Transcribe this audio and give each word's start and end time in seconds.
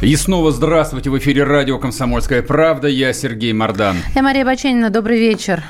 И 0.00 0.14
снова 0.14 0.52
здравствуйте. 0.52 1.10
В 1.10 1.18
эфире 1.18 1.42
радио 1.42 1.76
«Комсомольская 1.76 2.40
правда». 2.40 2.86
Я 2.86 3.12
Сергей 3.12 3.52
Мордан. 3.52 3.96
Я 4.14 4.22
Мария 4.22 4.44
Баченина. 4.44 4.90
Добрый 4.90 5.18
вечер. 5.18 5.64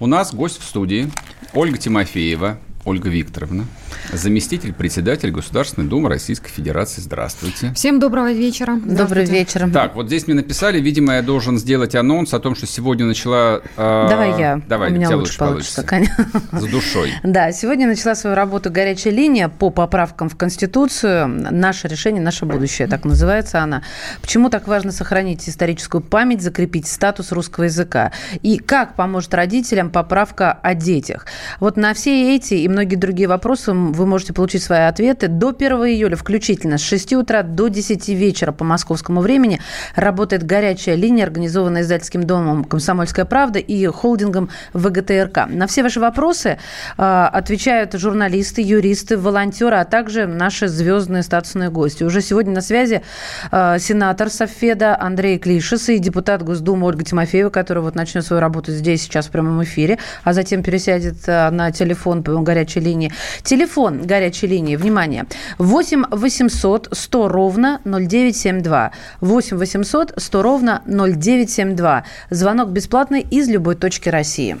У 0.00 0.06
нас 0.06 0.34
гость 0.34 0.60
в 0.60 0.64
студии 0.64 1.08
Ольга 1.54 1.78
Тимофеева, 1.78 2.58
Ольга 2.84 3.08
Викторовна 3.08 3.66
заместитель 4.12 4.72
председателя 4.72 5.30
Государственной 5.30 5.86
Думы 5.88 6.08
Российской 6.08 6.50
Федерации. 6.50 7.00
Здравствуйте. 7.00 7.72
Всем 7.74 8.00
доброго 8.00 8.32
вечера. 8.32 8.78
Добрый 8.84 9.24
вечер. 9.24 9.70
Так, 9.72 9.94
вот 9.94 10.06
здесь 10.06 10.26
мне 10.26 10.36
написали, 10.36 10.80
видимо, 10.80 11.14
я 11.14 11.22
должен 11.22 11.58
сделать 11.58 11.94
анонс 11.94 12.34
о 12.34 12.40
том, 12.40 12.54
что 12.54 12.66
сегодня 12.66 13.06
начала... 13.06 13.62
Э, 13.76 14.06
Давай 14.08 14.38
я. 14.38 14.60
Давай, 14.68 14.90
у 14.90 14.94
меня 14.94 15.16
лучше 15.16 15.38
получится. 15.38 15.82
получится. 15.82 16.28
С 16.52 16.66
душой. 16.66 17.12
Да, 17.22 17.50
сегодня 17.52 17.86
начала 17.86 18.14
свою 18.14 18.36
работу 18.36 18.70
горячая 18.70 19.12
линия 19.12 19.48
по 19.48 19.70
поправкам 19.70 20.28
в 20.28 20.36
Конституцию. 20.36 21.28
Наше 21.28 21.88
решение, 21.88 22.22
наше 22.22 22.44
будущее, 22.44 22.88
так 22.88 23.04
называется 23.04 23.60
она. 23.62 23.82
Почему 24.20 24.50
так 24.50 24.68
важно 24.68 24.92
сохранить 24.92 25.48
историческую 25.48 26.02
память, 26.02 26.42
закрепить 26.42 26.86
статус 26.86 27.32
русского 27.32 27.64
языка? 27.64 28.12
И 28.42 28.58
как 28.58 28.94
поможет 28.96 29.32
родителям 29.34 29.90
поправка 29.90 30.52
о 30.52 30.74
детях? 30.74 31.26
Вот 31.60 31.76
на 31.76 31.94
все 31.94 32.34
эти 32.34 32.54
и 32.54 32.68
многие 32.68 32.96
другие 32.96 33.28
вопросы 33.28 33.72
вы 33.92 34.06
можете 34.06 34.32
получить 34.32 34.62
свои 34.62 34.80
ответы 34.80 35.28
до 35.28 35.50
1 35.50 35.72
июля 35.72 36.16
включительно 36.16 36.78
с 36.78 36.82
6 36.82 37.12
утра 37.14 37.42
до 37.42 37.68
10 37.68 38.08
вечера 38.08 38.52
по 38.52 38.64
московскому 38.64 39.20
времени. 39.20 39.60
Работает 39.94 40.44
горячая 40.44 40.94
линия, 40.94 41.24
организованная 41.24 41.82
издательским 41.82 42.24
домом 42.24 42.64
«Комсомольская 42.64 43.24
правда» 43.24 43.58
и 43.58 43.86
холдингом 43.86 44.48
ВГТРК. 44.72 45.46
На 45.48 45.66
все 45.66 45.82
ваши 45.82 46.00
вопросы 46.00 46.58
э, 46.96 47.28
отвечают 47.32 47.92
журналисты, 47.92 48.62
юристы, 48.62 49.18
волонтеры, 49.18 49.76
а 49.76 49.84
также 49.84 50.26
наши 50.26 50.68
звездные 50.68 51.22
статусные 51.22 51.70
гости. 51.70 52.04
Уже 52.04 52.20
сегодня 52.22 52.54
на 52.54 52.62
связи 52.62 53.02
э, 53.50 53.76
сенатор 53.78 54.30
Софеда 54.30 54.98
Андрей 54.98 55.38
Клишес 55.38 55.88
и 55.90 55.98
депутат 55.98 56.42
Госдумы 56.42 56.86
Ольга 56.86 57.04
Тимофеева, 57.04 57.50
которая 57.50 57.84
вот 57.84 57.94
начнет 57.94 58.24
свою 58.24 58.40
работу 58.40 58.72
здесь 58.72 59.02
сейчас 59.02 59.26
в 59.26 59.30
прямом 59.30 59.62
эфире, 59.62 59.98
а 60.24 60.32
затем 60.32 60.62
пересядет 60.62 61.16
э, 61.26 61.50
на 61.50 61.70
телефон 61.70 62.22
по 62.22 62.32
горячей 62.40 62.80
линии. 62.80 63.12
Телефон 63.42 63.81
Телефон 63.82 64.06
горячей 64.06 64.46
линии, 64.46 64.76
внимание, 64.76 65.26
8 65.58 66.04
800 66.12 66.88
100 66.92 67.28
ровно 67.28 67.80
0972. 67.84 68.92
8 69.20 69.56
800 69.56 70.12
100 70.16 70.42
ровно 70.42 70.82
0972. 70.86 72.04
Звонок 72.30 72.68
бесплатный 72.70 73.26
из 73.28 73.48
любой 73.48 73.74
точки 73.74 74.08
России. 74.08 74.56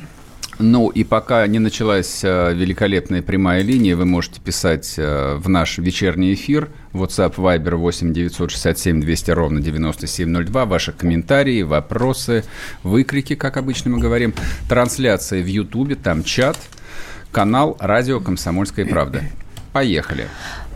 Ну 0.58 0.88
и 0.88 1.04
пока 1.04 1.46
не 1.46 1.60
началась 1.60 2.24
э, 2.24 2.52
великолепная 2.52 3.22
прямая 3.22 3.62
линия, 3.62 3.94
вы 3.94 4.06
можете 4.06 4.40
писать 4.40 4.94
э, 4.96 5.36
в 5.36 5.48
наш 5.48 5.78
вечерний 5.78 6.34
эфир 6.34 6.70
WhatsApp 6.92 7.36
Viber 7.36 7.76
8 7.76 8.12
967 8.12 9.00
200 9.00 9.30
ровно 9.30 9.60
9702. 9.60 10.64
Ваши 10.66 10.90
комментарии, 10.90 11.62
вопросы, 11.62 12.42
выкрики, 12.82 13.36
как 13.36 13.56
обычно 13.56 13.92
мы 13.92 14.00
говорим. 14.00 14.34
Трансляция 14.68 15.42
в 15.42 15.46
Ютубе, 15.46 15.94
там 15.94 16.24
чат– 16.24 16.56
канал 17.32 17.76
«Радио 17.80 18.20
Комсомольская 18.20 18.86
правда». 18.86 19.22
Поехали. 19.72 20.28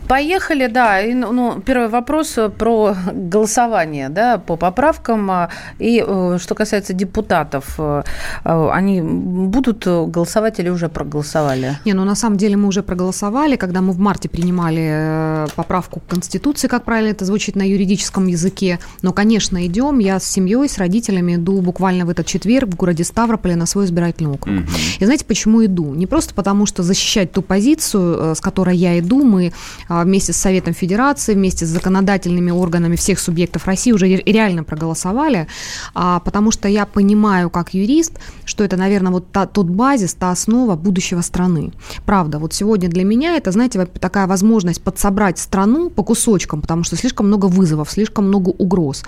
Поехали, 0.09 0.69
да. 0.69 1.01
И, 1.01 1.15
ну, 1.15 1.33
ну, 1.33 1.61
первый 1.61 1.89
вопрос 1.89 2.39
про 2.59 2.97
голосование 3.13 4.09
да, 4.09 4.39
по 4.39 4.57
поправкам. 4.57 5.31
А, 5.31 5.49
и 5.79 6.05
э, 6.07 6.39
что 6.41 6.55
касается 6.55 6.93
депутатов, 6.93 7.75
э, 7.79 8.03
э, 8.45 8.69
они 8.73 9.03
будут 9.03 9.87
голосовать 9.87 10.61
или 10.61 10.69
уже 10.69 10.89
проголосовали? 10.89 11.79
Не, 11.85 11.95
ну 11.95 12.05
на 12.05 12.15
самом 12.15 12.37
деле 12.37 12.57
мы 12.57 12.69
уже 12.69 12.83
проголосовали, 12.83 13.57
когда 13.57 13.81
мы 13.81 13.93
в 13.93 13.99
марте 13.99 14.29
принимали 14.29 15.47
поправку 15.57 16.01
к 16.01 16.07
Конституции, 16.07 16.69
как 16.69 16.85
правильно 16.85 17.11
это 17.11 17.25
звучит 17.25 17.57
на 17.57 17.69
юридическом 17.69 18.27
языке. 18.29 18.79
Но, 19.03 19.13
конечно, 19.13 19.67
идем. 19.67 19.99
Я 19.99 20.21
с 20.21 20.25
семьей, 20.25 20.69
с 20.69 20.79
родителями 20.79 21.35
иду 21.35 21.61
буквально 21.61 22.07
в 22.07 22.11
этот 22.11 22.27
четверг 22.27 22.69
в 22.71 22.77
городе 22.77 23.03
Ставрополе 23.03 23.57
на 23.57 23.67
свой 23.67 23.87
избирательный 23.87 24.31
округ. 24.31 24.55
Угу. 24.55 24.65
И 25.01 25.05
знаете, 25.05 25.25
почему 25.25 25.65
иду? 25.65 25.95
Не 25.95 26.07
просто 26.07 26.35
потому, 26.35 26.67
что 26.67 26.83
защищать 26.83 27.33
ту 27.33 27.43
позицию, 27.43 28.35
с 28.35 28.41
которой 28.41 28.77
я 28.77 28.99
иду, 28.99 29.25
мы 29.25 29.53
вместе 30.05 30.33
с 30.33 30.37
Советом 30.37 30.75
Федерации, 30.75 31.35
вместе 31.35 31.67
с 31.67 31.69
законодательными 31.69 32.51
органами 32.51 32.97
всех 32.97 33.19
субъектов 33.19 33.67
России 33.67 33.93
уже 33.93 34.07
реально 34.07 34.65
проголосовали, 34.65 35.47
а, 35.95 36.21
потому 36.21 36.51
что 36.51 36.69
я 36.69 36.87
понимаю 36.87 37.51
как 37.51 37.75
юрист, 37.75 38.13
что 38.45 38.65
это, 38.65 38.77
наверное, 38.77 39.13
вот 39.13 39.31
та, 39.33 39.47
тот 39.47 39.67
базис, 39.67 40.15
та 40.15 40.31
основа 40.31 40.77
будущего 40.77 41.21
страны. 41.21 41.73
Правда, 42.05 42.39
вот 42.39 42.53
сегодня 42.55 42.89
для 42.89 43.05
меня 43.05 43.37
это, 43.37 43.53
знаете, 43.53 43.87
такая 43.87 44.27
возможность 44.27 44.83
подсобрать 44.83 45.39
страну 45.39 45.91
по 45.91 46.03
кусочкам, 46.03 46.61
потому 46.61 46.85
что 46.85 46.97
слишком 46.97 47.27
много 47.27 47.47
вызовов, 47.47 47.91
слишком 47.91 48.29
много 48.29 48.51
угроз. 48.51 49.05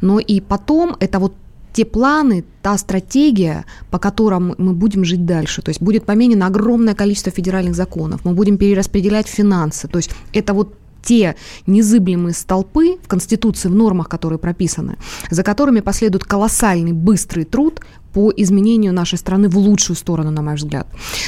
Но 0.00 0.18
и 0.18 0.40
потом 0.40 0.96
это 1.00 1.18
вот 1.18 1.34
те 1.72 1.84
планы, 1.84 2.44
та 2.62 2.76
стратегия, 2.78 3.64
по 3.90 3.98
которым 3.98 4.54
мы 4.58 4.72
будем 4.72 5.04
жить 5.04 5.24
дальше. 5.24 5.62
То 5.62 5.70
есть 5.70 5.80
будет 5.80 6.04
поменено 6.04 6.46
огромное 6.46 6.94
количество 6.94 7.32
федеральных 7.32 7.74
законов, 7.74 8.24
мы 8.24 8.32
будем 8.32 8.58
перераспределять 8.58 9.26
финансы. 9.26 9.88
То 9.88 9.98
есть 9.98 10.10
это 10.32 10.54
вот 10.54 10.74
те 11.02 11.36
незыблемые 11.66 12.34
столпы 12.34 12.98
в 13.02 13.08
Конституции, 13.08 13.68
в 13.68 13.74
нормах, 13.74 14.08
которые 14.08 14.38
прописаны, 14.38 14.96
за 15.30 15.42
которыми 15.42 15.80
последует 15.80 16.24
колоссальный 16.24 16.92
быстрый 16.92 17.44
труд 17.44 17.80
по 18.12 18.32
изменению 18.36 18.92
нашей 18.92 19.18
страны 19.18 19.48
в 19.48 19.56
лучшую 19.56 19.96
сторону, 19.96 20.30
на 20.30 20.42
мой 20.42 20.54
взгляд. 20.54 20.86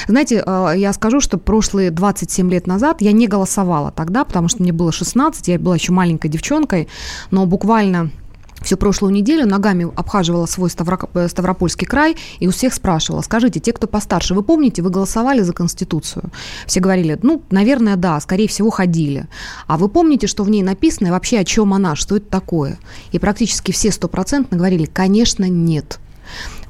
Знаете, 0.09 0.43
э, 0.45 0.72
я 0.77 0.93
скажу, 0.93 1.21
что 1.21 1.39
прошлые 1.39 1.91
27 1.91 2.51
лет 2.51 2.67
назад 2.67 3.01
я 3.01 3.12
не 3.12 3.27
голосовала 3.27 3.91
тогда, 3.91 4.25
потому 4.25 4.49
что 4.49 4.62
мне 4.62 4.72
было 4.72 4.93
16, 4.93 5.49
я 5.49 5.59
была 5.59 5.77
еще 5.77 5.93
маленькой 5.93 6.28
девчонкой, 6.28 6.89
но 7.31 7.47
буквально 7.47 8.11
всю 8.60 8.76
прошлую 8.76 9.12
неделю 9.12 9.47
ногами 9.47 9.91
обхаживала 9.97 10.47
свой 10.47 10.71
э, 10.71 11.28
Ставропольский 11.28 11.87
край 11.87 12.16
и 12.38 12.47
у 12.47 12.50
всех 12.50 12.75
спрашивала, 12.75 13.22
скажите, 13.22 13.60
те, 13.60 13.72
кто 13.72 13.87
постарше, 13.87 14.34
вы 14.34 14.43
помните, 14.43 14.82
вы 14.82 14.91
голосовали 14.91 15.43
за 15.43 15.53
Конституцию? 15.53 16.31
Все 16.66 16.81
говорили, 16.81 17.19
ну, 17.22 17.43
наверное, 17.50 17.97
да, 17.97 18.21
скорее 18.21 18.48
всего, 18.48 18.71
ходили. 18.71 19.26
А 19.66 19.76
вы 19.78 19.88
помните, 19.88 20.26
что 20.26 20.44
в 20.44 20.50
ней 20.50 20.62
написано 20.62 21.09
и 21.09 21.10
вообще 21.10 21.38
о 21.38 21.44
чем 21.44 21.75
она, 21.75 21.97
что 21.97 22.16
это 22.16 22.26
такое? 22.26 22.78
И 23.12 23.19
практически 23.19 23.72
все 23.72 23.91
стопроцентно 23.91 24.56
говорили, 24.56 24.84
конечно, 24.84 25.48
нет. 25.48 25.98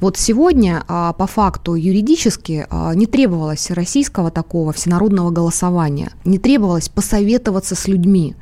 Вот 0.00 0.16
сегодня 0.16 0.82
а, 0.88 1.12
по 1.12 1.26
факту 1.26 1.74
юридически 1.74 2.66
а, 2.70 2.94
не 2.94 3.06
требовалось 3.06 3.70
российского 3.70 4.30
такого 4.30 4.72
всенародного 4.72 5.30
голосования, 5.30 6.12
не 6.24 6.38
требовалось 6.38 6.88
посоветоваться 6.88 7.74
с 7.74 7.86
людьми. 7.86 8.34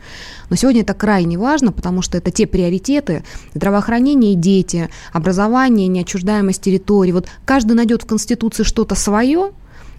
Но 0.51 0.57
сегодня 0.57 0.83
это 0.83 0.95
крайне 0.95 1.37
важно, 1.37 1.73
потому 1.73 2.01
что 2.01 2.17
это 2.17 2.31
те 2.31 2.47
приоритеты 2.47 3.25
здравоохранение 3.55 4.35
и 4.35 4.37
дети, 4.37 4.89
образование, 5.13 5.89
неотчуждаемость 5.89 6.63
территории. 6.63 7.13
Вот 7.13 7.27
каждый 7.45 7.73
найдет 7.73 8.03
в 8.03 8.07
Конституции 8.07 8.63
что-то 8.63 8.95
свое, 8.95 9.53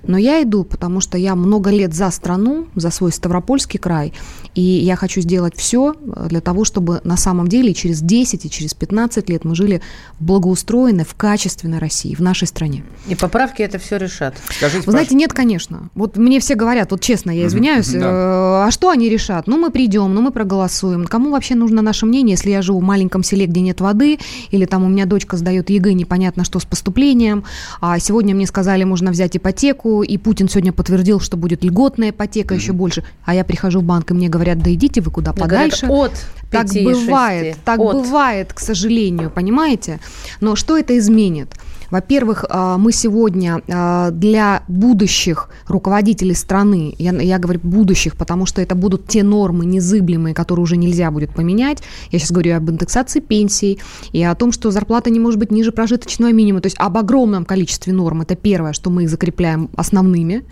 но 0.04 0.18
я 0.18 0.42
иду, 0.42 0.64
потому 0.64 1.02
что 1.02 1.18
я 1.18 1.36
много 1.36 1.70
лет 1.72 1.94
за 1.94 2.10
страну, 2.12 2.68
за 2.76 2.90
свой 2.90 3.12
Ставропольский 3.12 3.80
край, 3.80 4.14
и 4.60 4.62
я 4.62 4.96
хочу 4.96 5.22
сделать 5.22 5.54
все 5.56 5.94
э, 5.94 6.28
для 6.30 6.42
того, 6.42 6.66
чтобы 6.66 7.02
на 7.04 7.18
самом 7.18 7.48
деле 7.48 7.74
через 7.74 8.02
10 8.02 8.46
и 8.46 8.50
через 8.50 8.74
15 8.74 9.30
лет 9.30 9.46
мы 9.46 9.56
жили 9.56 9.82
в 10.20 10.26
благоустроенной, 10.26 11.06
в 11.06 11.16
качественной 11.16 11.80
России, 11.80 12.16
в 12.16 12.20
нашей 12.20 12.48
стране. 12.48 12.84
И 13.08 13.16
поправки 13.16 13.62
это 13.62 13.80
все 13.80 13.98
решат. 13.98 14.36
Скажите, 14.50 14.86
Вы 14.86 14.92
знаете, 14.92 15.16
нет, 15.16 15.34
конечно. 15.34 15.90
Вот 15.96 16.18
мне 16.18 16.40
все 16.40 16.56
говорят, 16.56 16.92
вот 16.92 17.02
честно, 17.02 17.32
я 17.32 17.48
извиняюсь, 17.48 17.90
да. 17.90 18.00
э, 18.00 18.68
а 18.68 18.70
что 18.72 18.90
они 18.90 19.10
решат? 19.10 19.48
Ну, 19.48 19.58
мы 19.58 19.70
придем, 19.70 20.14
ну, 20.14 20.22
мы 20.22 20.32
проголосуем. 20.32 21.06
Кому 21.06 21.32
вообще 21.32 21.56
нужно 21.56 21.82
наше 21.82 22.06
мнение, 22.06 22.36
если 22.36 22.52
я 22.52 22.62
живу 22.62 22.80
в 22.80 22.84
маленьком 22.84 23.24
селе, 23.24 23.46
где 23.46 23.62
нет 23.62 23.82
воды, 23.82 24.20
или 24.52 24.66
там 24.66 24.84
у 24.84 24.90
меня 24.90 25.06
дочка 25.06 25.38
сдает 25.38 25.70
ЕГЭ, 25.70 25.94
непонятно 25.94 26.44
что 26.44 26.60
с 26.60 26.66
поступлением, 26.66 27.44
а 27.82 28.00
сегодня 28.00 28.34
мне 28.34 28.48
сказали, 28.48 28.84
можно 28.84 29.12
взять 29.12 29.38
ипотеку, 29.38 29.60
ипотеку, 29.60 30.04
и 30.04 30.18
Путин 30.18 30.50
сегодня 30.50 30.74
подтвердил, 30.74 31.20
что 31.20 31.38
будет 31.38 31.64
льготная 31.64 32.12
ипотека 32.12 32.54
mm-hmm. 32.54 32.58
еще 32.58 32.74
больше. 32.74 33.04
А 33.26 33.34
я 33.34 33.44
прихожу 33.44 33.80
в 33.82 33.84
банк, 33.84 34.12
и 34.12 34.14
мне 34.14 34.30
говорят, 34.30 34.49
да 34.56 34.74
идите 34.74 35.02
вы 35.02 35.12
куда 35.12 35.34
подальше. 35.34 35.88
Говорят, 35.88 36.12
от 36.12 36.26
так 36.52 36.68
бывает, 36.68 37.58
так 37.64 37.80
от. 37.80 37.94
бывает, 37.96 38.54
к 38.54 38.60
сожалению, 38.60 39.30
понимаете? 39.30 40.00
Но 40.42 40.56
что 40.56 40.78
это 40.78 40.98
изменит? 40.98 41.54
Во-первых, 41.92 42.46
а, 42.50 42.78
мы 42.78 42.92
сегодня 42.92 43.62
а, 43.68 44.12
для 44.12 44.64
будущих 44.68 45.50
руководителей 45.68 46.36
страны, 46.36 46.96
я, 46.98 47.12
я 47.12 47.40
говорю 47.40 47.60
будущих, 47.64 48.16
потому 48.16 48.46
что 48.46 48.62
это 48.62 48.76
будут 48.76 49.08
те 49.08 49.24
нормы 49.24 49.66
незыблемые, 49.66 50.34
которые 50.34 50.64
уже 50.64 50.78
нельзя 50.78 51.12
будет 51.12 51.34
поменять. 51.34 51.80
Я 52.12 52.20
сейчас 52.20 52.32
говорю 52.32 52.56
об 52.56 52.70
индексации 52.70 53.20
пенсий 53.20 53.80
и 54.12 54.24
о 54.24 54.36
том, 54.36 54.52
что 54.52 54.72
зарплата 54.72 55.10
не 55.10 55.20
может 55.20 55.40
быть 55.40 55.52
ниже 55.52 55.72
прожиточного 55.72 56.32
минимума. 56.32 56.62
То 56.62 56.68
есть 56.68 56.78
об 56.80 56.98
огромном 56.98 57.46
количестве 57.46 57.94
норм. 57.94 58.22
Это 58.22 58.36
первое, 58.36 58.74
что 58.74 58.90
мы 58.90 59.08
закрепляем 59.08 59.70
основными. 59.76 60.44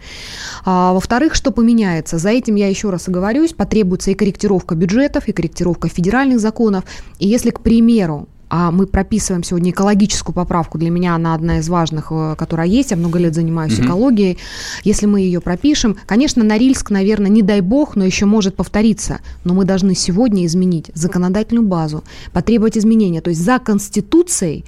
А, 0.66 0.94
во-вторых, 0.94 1.36
что 1.36 1.51
поменяется? 1.51 2.18
За 2.18 2.30
этим 2.30 2.56
я 2.56 2.68
еще 2.68 2.89
раз 2.89 3.07
оговорюсь, 3.07 3.54
потребуется 3.54 4.12
и 4.12 4.16
корректировка 4.16 4.75
бюджетов, 4.75 5.28
и 5.28 5.31
корректировка 5.31 5.88
федеральных 5.89 6.39
законов. 6.39 6.84
И 7.19 7.28
если, 7.28 7.51
к 7.51 7.62
примеру, 7.62 8.28
а 8.49 8.71
мы 8.71 8.88
прописываем 8.88 9.44
сегодня 9.44 9.71
экологическую 9.71 10.33
поправку. 10.33 10.77
Для 10.77 10.89
меня 10.89 11.15
она 11.15 11.33
одна 11.33 11.59
из 11.59 11.67
важных, 11.67 12.07
э, 12.11 12.35
которая 12.38 12.67
есть. 12.67 12.91
Я 12.91 12.97
много 12.97 13.19
лет 13.19 13.35
занимаюсь 13.35 13.73
mm-hmm. 13.73 13.85
экологией. 13.85 14.38
Если 14.83 15.05
мы 15.05 15.21
ее 15.21 15.41
пропишем, 15.41 15.97
конечно, 16.05 16.44
Норильск, 16.44 16.89
наверное, 16.89 17.29
не 17.29 17.41
дай 17.41 17.61
бог, 17.61 17.95
но 17.95 18.05
еще 18.05 18.25
может 18.25 18.55
повториться. 18.55 19.19
Но 19.44 19.53
мы 19.53 19.65
должны 19.65 19.95
сегодня 19.95 20.45
изменить 20.45 20.91
законодательную 20.94 21.67
базу, 21.67 22.03
потребовать 22.31 22.77
изменения. 22.77 23.21
То 23.21 23.31
есть 23.31 23.44
за 23.44 23.59
Конституцией 23.59 24.65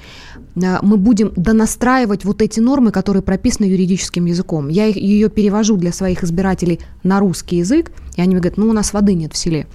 э, 0.56 0.78
мы 0.82 0.98
будем 0.98 1.32
донастраивать 1.36 2.26
вот 2.26 2.42
эти 2.42 2.60
нормы, 2.60 2.92
которые 2.92 3.24
прописаны 3.24 3.66
юридическим 3.66 4.26
языком. 4.26 4.68
Я 4.68 4.88
ее 4.88 5.30
перевожу 5.30 5.78
для 5.78 5.94
своих 5.94 6.24
избирателей 6.24 6.80
на 7.04 7.20
русский 7.20 7.58
язык, 7.58 7.92
и 8.18 8.22
они 8.22 8.32
мне 8.32 8.42
говорят, 8.42 8.58
ну, 8.58 8.70
у 8.70 8.74
нас 8.74 8.92
воды 8.92 9.14
нет 9.14 9.34
в 9.34 9.38
селе. 9.38 9.68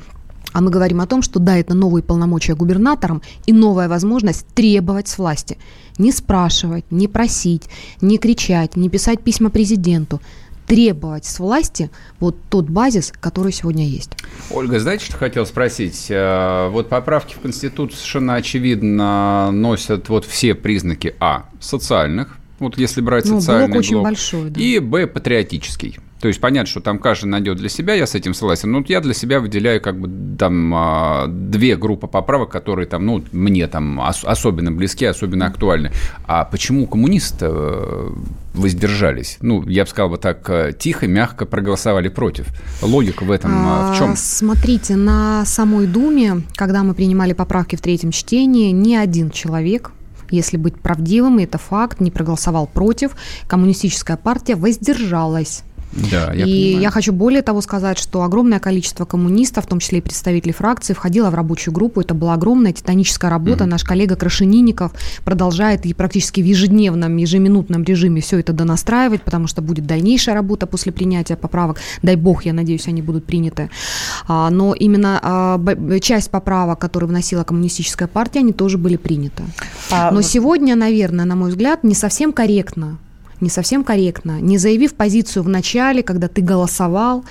А 0.54 0.60
мы 0.60 0.70
говорим 0.70 1.00
о 1.00 1.06
том, 1.06 1.20
что 1.20 1.40
да, 1.40 1.58
это 1.58 1.74
новые 1.74 2.04
полномочия 2.04 2.54
губернаторам 2.54 3.22
и 3.44 3.52
новая 3.52 3.88
возможность 3.88 4.46
требовать 4.54 5.08
с 5.08 5.18
власти. 5.18 5.58
Не 5.98 6.12
спрашивать, 6.12 6.84
не 6.92 7.08
просить, 7.08 7.64
не 8.00 8.18
кричать, 8.18 8.76
не 8.76 8.88
писать 8.88 9.20
письма 9.20 9.50
президенту 9.50 10.20
требовать 10.66 11.26
с 11.26 11.40
власти 11.40 11.90
вот 12.20 12.36
тот 12.48 12.70
базис, 12.70 13.12
который 13.20 13.52
сегодня 13.52 13.86
есть. 13.86 14.12
Ольга, 14.50 14.78
знаете, 14.78 15.04
что 15.04 15.16
хотел 15.16 15.44
спросить? 15.44 16.06
Э, 16.08 16.68
вот 16.70 16.88
поправки 16.88 17.34
в 17.34 17.40
Конституцию 17.40 17.98
совершенно 17.98 18.36
очевидно 18.36 19.50
носят 19.50 20.08
вот 20.08 20.24
все 20.24 20.54
признаки 20.54 21.16
А– 21.20 21.50
социальных, 21.60 22.38
вот 22.60 22.78
если 22.78 23.00
брать 23.00 23.26
ну, 23.26 23.40
социальный 23.40 23.66
блок, 23.66 23.78
очень 23.80 23.94
блок, 23.94 24.04
большой, 24.04 24.50
да. 24.50 24.60
и 24.60 24.78
Б– 24.78 25.06
патриотический. 25.08 25.98
То 26.24 26.28
есть 26.28 26.40
понятно, 26.40 26.66
что 26.66 26.80
там 26.80 27.00
каждый 27.00 27.26
найдет 27.26 27.58
для 27.58 27.68
себя, 27.68 27.92
я 27.92 28.06
с 28.06 28.14
этим 28.14 28.32
согласен. 28.32 28.72
Но 28.72 28.82
я 28.88 29.02
для 29.02 29.12
себя 29.12 29.40
выделяю 29.40 29.78
как 29.82 30.00
бы 30.00 30.10
там 30.38 30.72
а, 30.74 31.26
две 31.26 31.76
группы 31.76 32.06
поправок, 32.06 32.48
которые 32.48 32.86
там, 32.86 33.04
ну, 33.04 33.22
мне 33.32 33.66
там 33.66 34.00
особенно 34.00 34.72
близки, 34.72 35.04
особенно 35.04 35.44
актуальны. 35.44 35.92
А 36.26 36.46
почему 36.46 36.86
коммунисты 36.86 37.44
э, 37.50 38.10
воздержались? 38.54 39.36
Ну, 39.42 39.68
я 39.68 39.84
бы 39.84 39.90
сказал 39.90 40.08
бы 40.08 40.16
так, 40.16 40.48
э, 40.48 40.72
тихо, 40.72 41.06
мягко 41.06 41.44
проголосовали 41.44 42.08
против. 42.08 42.46
Логика 42.80 43.24
в 43.24 43.30
этом 43.30 43.50
а, 43.54 43.92
в 43.92 43.98
чем? 43.98 44.12
А, 44.12 44.16
смотрите, 44.16 44.96
на 44.96 45.44
самой 45.44 45.86
Думе, 45.86 46.40
когда 46.54 46.84
мы 46.84 46.94
принимали 46.94 47.34
поправки 47.34 47.76
в 47.76 47.82
третьем 47.82 48.12
чтении, 48.12 48.70
ни 48.70 48.94
один 48.94 49.30
человек 49.30 49.92
если 50.30 50.56
быть 50.56 50.80
правдивым, 50.80 51.38
и 51.38 51.44
это 51.44 51.58
факт, 51.58 52.00
не 52.00 52.10
проголосовал 52.10 52.66
против, 52.66 53.14
коммунистическая 53.46 54.16
партия 54.16 54.56
воздержалась 54.56 55.64
да, 55.96 56.32
я 56.32 56.44
и 56.44 56.64
понимаю. 56.64 56.80
я 56.80 56.90
хочу 56.90 57.12
более 57.12 57.42
того 57.42 57.60
сказать, 57.60 57.98
что 57.98 58.22
огромное 58.22 58.58
количество 58.58 59.04
коммунистов, 59.04 59.64
в 59.64 59.68
том 59.68 59.78
числе 59.78 59.98
и 59.98 60.00
представителей 60.00 60.52
фракции, 60.52 60.92
входило 60.92 61.30
в 61.30 61.34
рабочую 61.34 61.72
группу. 61.72 62.00
Это 62.00 62.14
была 62.14 62.34
огромная 62.34 62.72
титаническая 62.72 63.30
работа. 63.30 63.64
Угу. 63.64 63.70
Наш 63.70 63.84
коллега 63.84 64.16
Крашенинников 64.16 64.92
продолжает 65.24 65.86
и 65.86 65.94
практически 65.94 66.40
в 66.40 66.44
ежедневном, 66.44 67.16
ежеминутном 67.16 67.84
режиме 67.84 68.20
все 68.20 68.40
это 68.40 68.52
донастраивать, 68.52 69.22
потому 69.22 69.46
что 69.46 69.62
будет 69.62 69.86
дальнейшая 69.86 70.34
работа 70.34 70.66
после 70.66 70.92
принятия 70.92 71.36
поправок. 71.36 71.78
Дай 72.02 72.16
бог, 72.16 72.44
я 72.44 72.52
надеюсь, 72.52 72.88
они 72.88 73.02
будут 73.02 73.24
приняты. 73.24 73.70
А, 74.26 74.50
но 74.50 74.74
именно 74.74 75.20
а, 75.22 76.00
часть 76.00 76.30
поправок, 76.30 76.78
которые 76.78 77.08
вносила 77.08 77.44
коммунистическая 77.44 78.08
партия, 78.08 78.40
они 78.40 78.52
тоже 78.52 78.78
были 78.78 78.96
приняты. 78.96 79.44
А... 79.90 80.10
Но 80.10 80.22
сегодня, 80.22 80.74
наверное, 80.76 81.24
на 81.24 81.36
мой 81.36 81.50
взгляд, 81.50 81.84
не 81.84 81.94
совсем 81.94 82.32
корректно 82.32 82.98
не 83.44 83.50
совсем 83.50 83.84
корректно, 83.84 84.40
не 84.40 84.58
заявив 84.58 84.94
позицию 84.94 85.42
в 85.44 85.48
начале, 85.48 86.02
когда 86.02 86.26
ты 86.28 86.42
голосовал, 86.42 87.24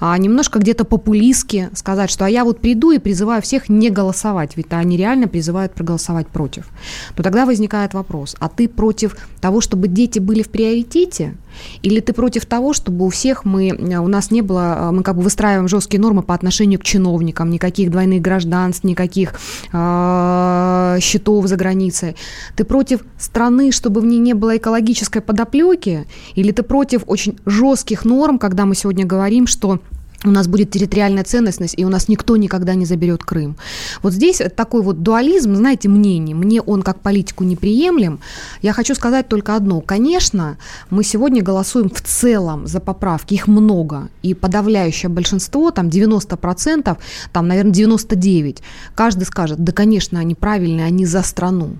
а 0.00 0.18
немножко 0.18 0.58
где-то 0.58 0.84
популистски 0.84 1.70
сказать, 1.74 2.10
что 2.10 2.24
а 2.24 2.30
я 2.30 2.44
вот 2.44 2.60
приду 2.60 2.90
и 2.90 2.98
призываю 2.98 3.40
всех 3.42 3.68
не 3.68 3.90
голосовать, 3.90 4.56
ведь 4.56 4.66
они 4.70 4.96
реально 4.96 5.28
призывают 5.28 5.74
проголосовать 5.74 6.26
против. 6.26 6.68
То 7.14 7.22
тогда 7.22 7.46
возникает 7.46 7.94
вопрос, 7.94 8.34
а 8.40 8.48
ты 8.48 8.68
против 8.68 9.16
того, 9.40 9.60
чтобы 9.60 9.88
дети 9.88 10.18
были 10.18 10.42
в 10.42 10.48
приоритете, 10.48 11.34
или 11.82 12.00
ты 12.00 12.12
против 12.12 12.46
того, 12.46 12.72
чтобы 12.72 13.06
у 13.06 13.08
всех 13.08 13.44
мы, 13.44 13.72
у 13.72 14.08
нас 14.08 14.30
не 14.30 14.42
было, 14.42 14.90
мы 14.92 15.02
как 15.02 15.16
бы 15.16 15.22
выстраиваем 15.22 15.68
жесткие 15.68 16.00
нормы 16.00 16.22
по 16.22 16.34
отношению 16.34 16.80
к 16.80 16.84
чиновникам, 16.84 17.50
никаких 17.50 17.90
двойных 17.90 18.22
гражданств, 18.22 18.84
никаких 18.84 19.34
э, 19.72 20.98
счетов 21.00 21.46
за 21.46 21.56
границей. 21.56 22.16
Ты 22.56 22.64
против 22.64 23.04
страны, 23.18 23.72
чтобы 23.72 24.00
в 24.00 24.04
ней 24.04 24.18
не 24.18 24.34
было 24.34 24.56
экологической 24.56 25.20
подоплеки, 25.20 26.06
или 26.34 26.52
ты 26.52 26.62
против 26.62 27.02
очень 27.06 27.38
жестких 27.46 28.04
норм, 28.04 28.38
когда 28.38 28.66
мы 28.66 28.74
сегодня 28.74 29.04
говорим, 29.06 29.46
что 29.46 29.80
у 30.24 30.30
нас 30.30 30.48
будет 30.48 30.72
территориальная 30.72 31.22
ценностность, 31.22 31.74
и 31.76 31.84
у 31.84 31.88
нас 31.88 32.08
никто 32.08 32.36
никогда 32.36 32.74
не 32.74 32.84
заберет 32.84 33.22
Крым. 33.22 33.56
Вот 34.02 34.12
здесь 34.12 34.42
такой 34.56 34.82
вот 34.82 35.02
дуализм, 35.02 35.54
знаете, 35.54 35.88
мнений, 35.88 36.34
мне 36.34 36.60
он 36.60 36.82
как 36.82 37.00
политику 37.00 37.44
неприемлем. 37.44 38.18
Я 38.60 38.72
хочу 38.72 38.96
сказать 38.96 39.28
только 39.28 39.54
одно. 39.54 39.80
Конечно, 39.80 40.58
мы 40.90 41.04
сегодня 41.04 41.42
голосуем 41.42 41.88
в 41.88 42.00
целом 42.00 42.66
за 42.66 42.80
поправки, 42.80 43.34
их 43.34 43.46
много, 43.46 44.08
и 44.22 44.34
подавляющее 44.34 45.08
большинство, 45.08 45.70
там 45.70 45.86
90%, 45.88 46.96
там, 47.32 47.48
наверное, 47.48 47.72
99%, 47.72 48.58
каждый 48.96 49.24
скажет, 49.24 49.62
да, 49.62 49.72
конечно, 49.72 50.18
они 50.18 50.34
правильные, 50.34 50.86
они 50.86 51.06
за 51.06 51.22
страну. 51.22 51.78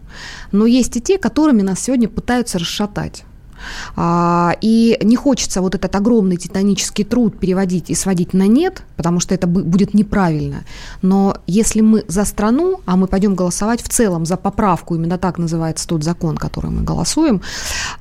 Но 0.53 0.67
есть 0.67 0.97
и 0.97 1.01
те, 1.01 1.19
которыми 1.19 1.63
нас 1.63 1.81
сегодня 1.81 2.09
пытаются 2.09 2.61
расшатать. 2.61 3.25
А, 3.97 4.55
и 4.61 4.99
не 5.03 5.17
хочется 5.17 5.61
вот 5.61 5.75
этот 5.75 5.95
огромный 5.95 6.37
титанический 6.37 7.05
труд 7.05 7.39
переводить 7.39 7.91
и 7.91 7.95
сводить 7.95 8.35
на 8.35 8.47
нет, 8.47 8.83
потому 8.97 9.21
что 9.21 9.35
это 9.35 9.47
будет 9.47 9.95
неправильно. 9.95 10.65
Но 11.03 11.37
если 11.47 11.81
мы 11.81 12.05
за 12.09 12.25
страну, 12.25 12.81
а 12.87 12.97
мы 12.97 13.07
пойдем 13.07 13.35
голосовать 13.35 13.83
в 13.83 13.89
целом 13.89 14.27
за 14.27 14.37
поправку, 14.37 14.95
именно 14.95 15.19
так 15.19 15.39
называется 15.39 15.87
тот 15.87 16.05
закон, 16.05 16.37
который 16.37 16.71
мы 16.71 16.83
голосуем, 16.83 17.41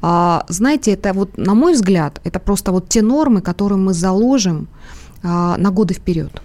а, 0.02 0.46
знаете, 0.50 0.92
это 0.92 1.14
вот, 1.14 1.38
на 1.38 1.54
мой 1.54 1.74
взгляд, 1.74 2.22
это 2.24 2.40
просто 2.40 2.72
вот 2.72 2.90
те 2.90 3.02
нормы, 3.02 3.42
которые 3.42 3.80
мы 3.80 3.94
заложим 3.94 4.68
а, 5.24 5.58
на 5.58 5.72
годы 5.72 5.94
вперед 5.94 6.42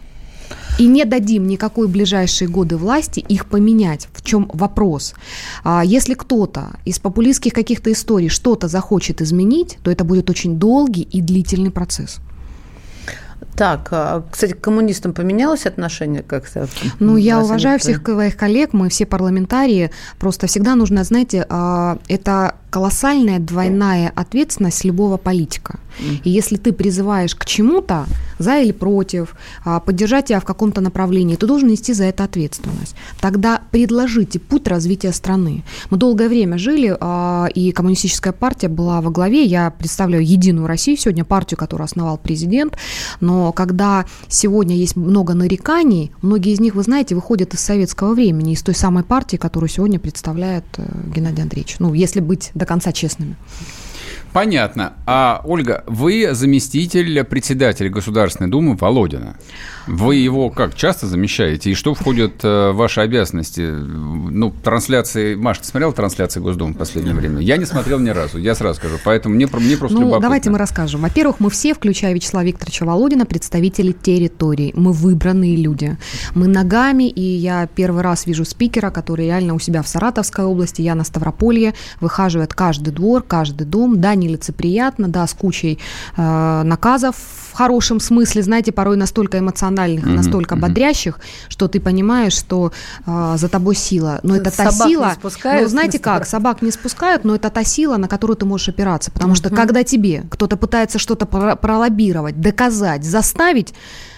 и 0.78 0.86
не 0.86 1.04
дадим 1.04 1.46
никакой 1.46 1.88
ближайшие 1.88 2.48
годы 2.48 2.76
власти 2.76 3.20
их 3.20 3.46
поменять. 3.46 4.08
В 4.12 4.22
чем 4.22 4.50
вопрос? 4.52 5.14
А, 5.64 5.84
если 5.84 6.14
кто-то 6.14 6.78
из 6.84 6.98
популистских 6.98 7.52
каких-то 7.52 7.92
историй 7.92 8.28
что-то 8.28 8.68
захочет 8.68 9.20
изменить, 9.20 9.78
то 9.82 9.90
это 9.90 10.04
будет 10.04 10.30
очень 10.30 10.56
долгий 10.58 11.02
и 11.02 11.20
длительный 11.20 11.70
процесс. 11.70 12.20
Так, 13.56 13.88
а, 13.90 14.24
кстати, 14.30 14.52
к 14.52 14.60
коммунистам 14.60 15.12
поменялось 15.12 15.66
отношение 15.66 16.22
как-то? 16.22 16.68
Ну, 17.00 17.16
я 17.16 17.40
уважаю 17.40 17.78
всех 17.78 18.02
своих 18.02 18.36
коллег, 18.36 18.72
мы 18.72 18.88
все 18.88 19.04
парламентарии. 19.04 19.90
Просто 20.18 20.46
всегда 20.46 20.74
нужно, 20.74 21.04
знаете, 21.04 21.46
а, 21.48 21.98
это 22.08 22.54
колоссальная 22.70 23.38
двойная 23.38 24.10
ответственность 24.16 24.84
любого 24.84 25.18
политика. 25.18 25.78
И 26.24 26.30
если 26.30 26.56
ты 26.56 26.72
призываешь 26.72 27.34
к 27.34 27.44
чему-то, 27.44 28.06
за 28.38 28.60
или 28.60 28.72
против, 28.72 29.36
а, 29.62 29.78
поддержать 29.78 30.26
тебя 30.26 30.40
в 30.40 30.44
каком-то 30.44 30.80
направлении, 30.80 31.36
ты 31.36 31.46
должен 31.46 31.68
нести 31.68 31.92
за 31.92 32.04
это 32.04 32.24
ответственность. 32.24 32.96
Тогда 33.20 33.60
предложите 33.70 34.38
путь 34.38 34.66
развития 34.68 35.12
страны. 35.12 35.64
Мы 35.90 35.98
долгое 35.98 36.30
время 36.30 36.56
жили, 36.56 36.96
и 37.54 37.72
коммунистическая 37.72 38.32
партия 38.32 38.68
была 38.68 39.02
во 39.02 39.10
главе. 39.10 39.44
Я 39.44 39.70
представляю 39.70 40.26
Единую 40.26 40.66
Россию 40.66 40.96
сегодня, 40.96 41.24
партию, 41.24 41.58
которую 41.58 41.84
основал 41.84 42.16
президент. 42.16 42.78
Но 43.20 43.41
когда 43.50 44.04
сегодня 44.28 44.76
есть 44.76 44.94
много 44.94 45.34
нареканий, 45.34 46.12
многие 46.22 46.52
из 46.52 46.60
них, 46.60 46.76
вы 46.76 46.84
знаете, 46.84 47.16
выходят 47.16 47.54
из 47.54 47.60
советского 47.60 48.14
времени, 48.14 48.52
из 48.52 48.62
той 48.62 48.76
самой 48.76 49.02
партии, 49.02 49.36
которую 49.36 49.68
сегодня 49.68 49.98
представляет 49.98 50.64
э, 50.76 50.84
Геннадий 51.12 51.42
Андреевич. 51.42 51.76
Ну, 51.80 51.92
если 51.94 52.20
быть 52.20 52.52
до 52.54 52.66
конца 52.66 52.92
честными. 52.92 53.34
Понятно. 54.32 54.94
А, 55.04 55.42
Ольга, 55.44 55.84
вы 55.86 56.30
заместитель 56.32 57.22
председателя 57.24 57.90
Государственной 57.90 58.48
Думы 58.48 58.76
Володина. 58.76 59.36
Вы 59.86 60.16
его 60.16 60.50
как 60.50 60.74
часто 60.74 61.06
замещаете? 61.06 61.70
И 61.70 61.74
что 61.74 61.94
входит 61.94 62.44
э, 62.44 62.70
в 62.70 62.76
ваши 62.76 63.00
обязанности? 63.00 63.60
Ну, 63.60 64.52
трансляции... 64.62 65.34
Маша, 65.34 65.62
ты 65.62 65.66
смотрела 65.66 65.92
трансляции 65.92 66.40
Госдумы 66.40 66.74
в 66.74 66.76
последнее 66.76 67.14
время? 67.14 67.40
Я 67.40 67.56
не 67.56 67.64
смотрел 67.64 67.98
ни 67.98 68.10
разу, 68.10 68.38
я 68.38 68.54
сразу 68.54 68.78
скажу. 68.78 68.96
Поэтому 69.04 69.34
мне, 69.34 69.48
мне 69.52 69.76
просто 69.76 69.96
Ну, 69.96 70.02
любопытно. 70.02 70.22
давайте 70.22 70.50
мы 70.50 70.58
расскажем. 70.58 71.00
Во-первых, 71.00 71.40
мы 71.40 71.50
все, 71.50 71.74
включая 71.74 72.14
Вячеслава 72.14 72.44
Викторовича 72.44 72.86
Володина, 72.86 73.26
представители 73.26 73.92
территорий. 73.92 74.72
Мы 74.76 74.92
выбранные 74.92 75.56
люди. 75.56 75.96
Мы 76.34 76.46
ногами, 76.46 77.08
и 77.08 77.20
я 77.20 77.66
первый 77.66 78.02
раз 78.02 78.26
вижу 78.26 78.44
спикера, 78.44 78.90
который 78.90 79.26
реально 79.26 79.54
у 79.54 79.58
себя 79.58 79.82
в 79.82 79.88
Саратовской 79.88 80.44
области, 80.44 80.82
я 80.82 80.94
на 80.94 81.04
Ставрополье, 81.04 81.74
выхаживает 82.00 82.54
каждый 82.54 82.92
двор, 82.92 83.22
каждый 83.22 83.66
дом. 83.66 84.00
Да, 84.00 84.14
нелицеприятно, 84.14 85.08
да, 85.08 85.26
с 85.26 85.34
кучей 85.34 85.78
э, 86.16 86.62
наказов 86.62 87.16
в 87.52 87.54
хорошем 87.54 88.00
смысле, 88.00 88.42
знаете, 88.42 88.72
порой 88.72 88.96
настолько 88.96 89.38
эмоциональных, 89.72 90.04
Мгм, 90.04 90.16
настолько 90.16 90.54
мгм. 90.56 90.62
бодрящих, 90.68 91.18
что 91.48 91.68
ты 91.68 91.80
понимаешь, 91.80 92.34
что 92.34 92.72
э, 93.06 93.34
за 93.36 93.48
тобой 93.48 93.74
сила. 93.74 94.20
Но 94.22 94.36
это 94.36 94.50
та 94.56 94.70
Собак 94.70 94.88
не 94.88 94.94
сила, 94.94 95.12
спускают 95.18 95.62
ну, 95.62 95.68
знаете 95.68 95.98
как, 95.98 96.26
собак 96.26 96.62
не 96.62 96.70
спускают, 96.70 97.24
но 97.24 97.34
это 97.34 97.50
та 97.50 97.64
сила, 97.64 97.96
на 97.96 98.08
которую 98.08 98.36
ты 98.36 98.44
можешь 98.46 98.68
опираться. 98.68 99.10
Потому 99.10 99.34
что 99.34 99.50
когда 99.50 99.82
тебе 99.82 100.24
кто-то 100.30 100.56
пытается 100.56 100.98
что-то 100.98 101.26
про- 101.26 101.56
пролоббировать, 101.56 102.40
доказать, 102.40 103.04
заставить, 103.04 103.74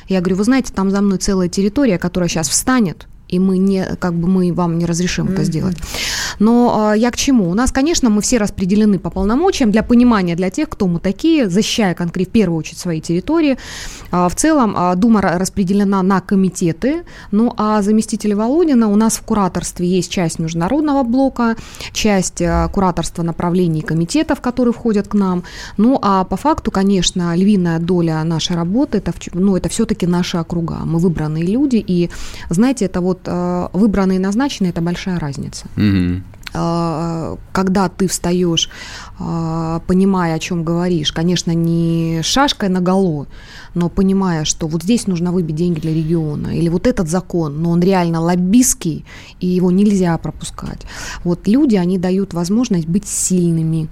я 0.09 0.21
говорю, 0.21 0.37
вы 0.37 0.45
знаете, 0.45 0.73
там 0.73 0.91
за 0.91 1.01
мной 1.01 1.19
целая 1.19 1.49
территория, 1.49 1.99
которая 1.99 2.29
сейчас 2.29 2.49
встанет, 2.49 3.07
и 3.29 3.39
мы 3.39 3.59
не, 3.59 3.85
как 3.99 4.15
бы 4.15 4.29
мы 4.29 4.53
вам 4.53 4.79
не 4.79 4.87
разрешим 4.87 5.29
это 5.29 5.45
сделать. 5.45 5.77
Но 6.39 6.93
э, 6.95 6.99
я 6.99 7.11
к 7.11 7.17
чему? 7.17 7.51
У 7.51 7.55
нас, 7.55 7.73
конечно, 7.73 8.11
мы 8.11 8.23
все 8.23 8.39
распределены 8.39 8.99
по 8.99 9.11
полномочиям 9.11 9.71
для 9.71 9.83
понимания 9.83 10.37
для 10.37 10.51
тех, 10.51 10.69
кто 10.69 10.87
мы 10.87 11.01
такие, 11.01 11.49
защищая 11.49 11.95
конкретно 11.95 12.25
в 12.25 12.29
первую 12.29 12.59
очередь 12.59 12.79
свои 12.79 13.01
территории. 13.01 13.59
А, 14.11 14.29
в 14.29 14.35
целом 14.35 14.75
а, 14.77 14.95
Дума 14.95 15.21
ра- 15.21 15.39
распределена 15.39 16.03
на 16.03 16.21
комитеты, 16.21 17.03
ну 17.33 17.53
а 17.57 17.83
заместитель 17.83 18.35
Володина 18.35 18.89
у 18.89 18.97
нас 18.97 19.17
в 19.17 19.23
кураторстве 19.23 19.87
есть 19.87 20.11
часть 20.11 20.39
международного 20.39 21.03
блока, 21.03 21.57
часть 21.93 22.41
а, 22.41 22.69
кураторства 22.69 23.23
направлений 23.23 23.83
комитетов, 23.83 24.41
которые 24.41 24.73
входят 24.73 25.09
к 25.09 25.15
нам. 25.15 25.43
Ну 25.77 25.99
а 26.03 26.25
по 26.25 26.37
факту, 26.37 26.71
конечно, 26.71 27.35
львиная 27.37 27.79
доля 27.79 28.23
нашей 28.25 28.57
работы 28.57 28.99
это, 28.99 29.13
ну, 29.33 29.57
это 29.57 29.69
все-таки 29.69 30.07
наши 30.07 30.39
округа. 30.39 30.81
Мы 30.85 30.99
выбранные 30.99 31.45
люди, 31.45 31.83
и 31.87 32.11
знаете, 32.51 32.85
это 32.87 33.01
вот 33.01 33.14
э, 33.25 33.69
выбранные 33.73 34.17
и 34.17 34.23
назначенные 34.23 34.71
это 34.71 34.81
большая 34.81 35.19
разница 35.19 35.67
Мгм. 35.77 36.25
Э, 36.55 37.37
когда 37.53 37.89
ты 37.89 38.09
встаешь, 38.09 38.71
э, 39.19 39.81
понимая, 39.87 40.35
о 40.35 40.39
чем 40.39 40.65
говоришь, 40.65 41.13
конечно, 41.13 41.53
не 41.53 42.21
шашкой 42.23 42.69
на 42.69 42.81
голову, 42.81 43.27
но 43.75 43.89
понимая, 43.89 44.45
что 44.45 44.67
вот 44.67 44.83
здесь 44.83 45.07
нужно 45.07 45.33
выбить 45.33 45.57
деньги 45.57 45.81
для 45.81 45.93
региона, 45.93 46.57
или 46.57 46.69
вот 46.69 46.87
этот 46.87 47.09
закон, 47.09 47.63
но 47.63 47.71
он 47.71 47.81
реально 47.81 48.21
лоббистский, 48.21 49.05
и 49.41 49.47
его 49.47 49.71
нельзя 49.71 50.17
пропускать. 50.19 50.81
Вот 51.25 51.47
люди, 51.49 51.77
они 51.77 51.99
дают 51.99 52.35
возможность 52.35 52.87
быть 52.87 53.07
сильными. 53.07 53.89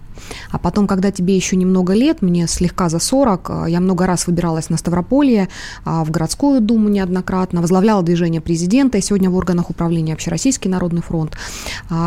А 0.51 0.59
потом, 0.59 0.87
когда 0.87 1.11
тебе 1.11 1.35
еще 1.35 1.57
немного 1.57 1.95
лет, 1.95 2.23
мне 2.23 2.47
слегка 2.47 2.89
за 2.89 2.99
40, 3.01 3.51
э, 3.51 3.65
я 3.69 3.81
много 3.81 4.07
раз 4.07 4.27
выбиралась 4.27 4.71
на 4.71 4.77
Ставрополье, 4.77 5.49
в 5.85 6.11
городскую 6.11 6.61
думу 6.61 6.89
неоднократно, 6.89 7.61
возглавляла 7.61 8.03
движение 8.03 8.41
президента, 8.41 8.99
и 8.99 9.01
сегодня 9.01 9.31
в 9.31 9.37
органах 9.37 9.71
управления 9.71 10.13
Общероссийский 10.15 10.71
народный 10.71 11.03
фронт. 11.03 11.37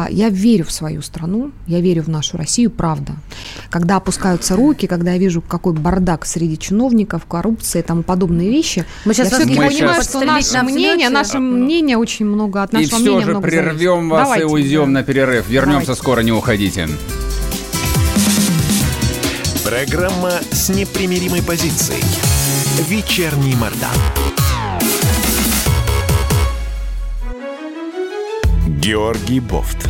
Я 0.09 0.29
верю 0.45 0.63
в 0.63 0.71
свою 0.71 1.01
страну, 1.01 1.51
я 1.65 1.81
верю 1.81 2.03
в 2.03 2.07
нашу 2.07 2.37
Россию, 2.37 2.69
правда. 2.69 3.13
Когда 3.69 3.95
опускаются 3.95 4.55
руки, 4.55 4.85
когда 4.85 5.13
я 5.13 5.17
вижу, 5.17 5.41
какой 5.41 5.73
бардак 5.73 6.25
среди 6.25 6.57
чиновников, 6.57 7.25
коррупция 7.25 7.81
и 7.81 7.85
тому 7.85 8.03
подобные 8.03 8.49
вещи, 8.49 8.85
Мы 9.05 9.13
сейчас 9.13 9.31
я 9.31 9.37
все-таки 9.37 9.59
Мы 9.59 9.67
понимаю, 9.67 10.03
что 10.03 10.21
наше 10.21 10.53
на 10.53 10.63
мнение, 10.63 11.09
наше 11.09 11.39
мнение 11.39 11.97
очень 11.97 12.25
много 12.27 12.61
от 12.61 12.73
И 12.73 12.77
нашего 12.77 12.95
все 12.95 12.99
мнения 12.99 13.25
же 13.25 13.31
много 13.31 13.47
прервем 13.47 13.95
зависит. 13.95 14.11
вас 14.11 14.23
Давайте, 14.23 14.43
и 14.43 14.47
уйдем 14.47 14.93
на 14.93 15.03
перерыв. 15.03 15.49
Вернемся 15.49 15.87
Давайте. 15.87 16.01
скоро, 16.01 16.19
не 16.21 16.31
уходите. 16.31 16.87
Программа 19.63 20.33
с 20.51 20.69
непримиримой 20.69 21.41
позицией. 21.41 22.03
Вечерний 22.87 23.55
Мордан. 23.55 23.89
Георгий 28.79 29.39
Бофт. 29.39 29.89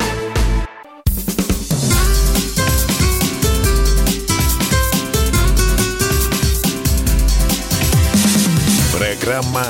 Программа 9.21 9.65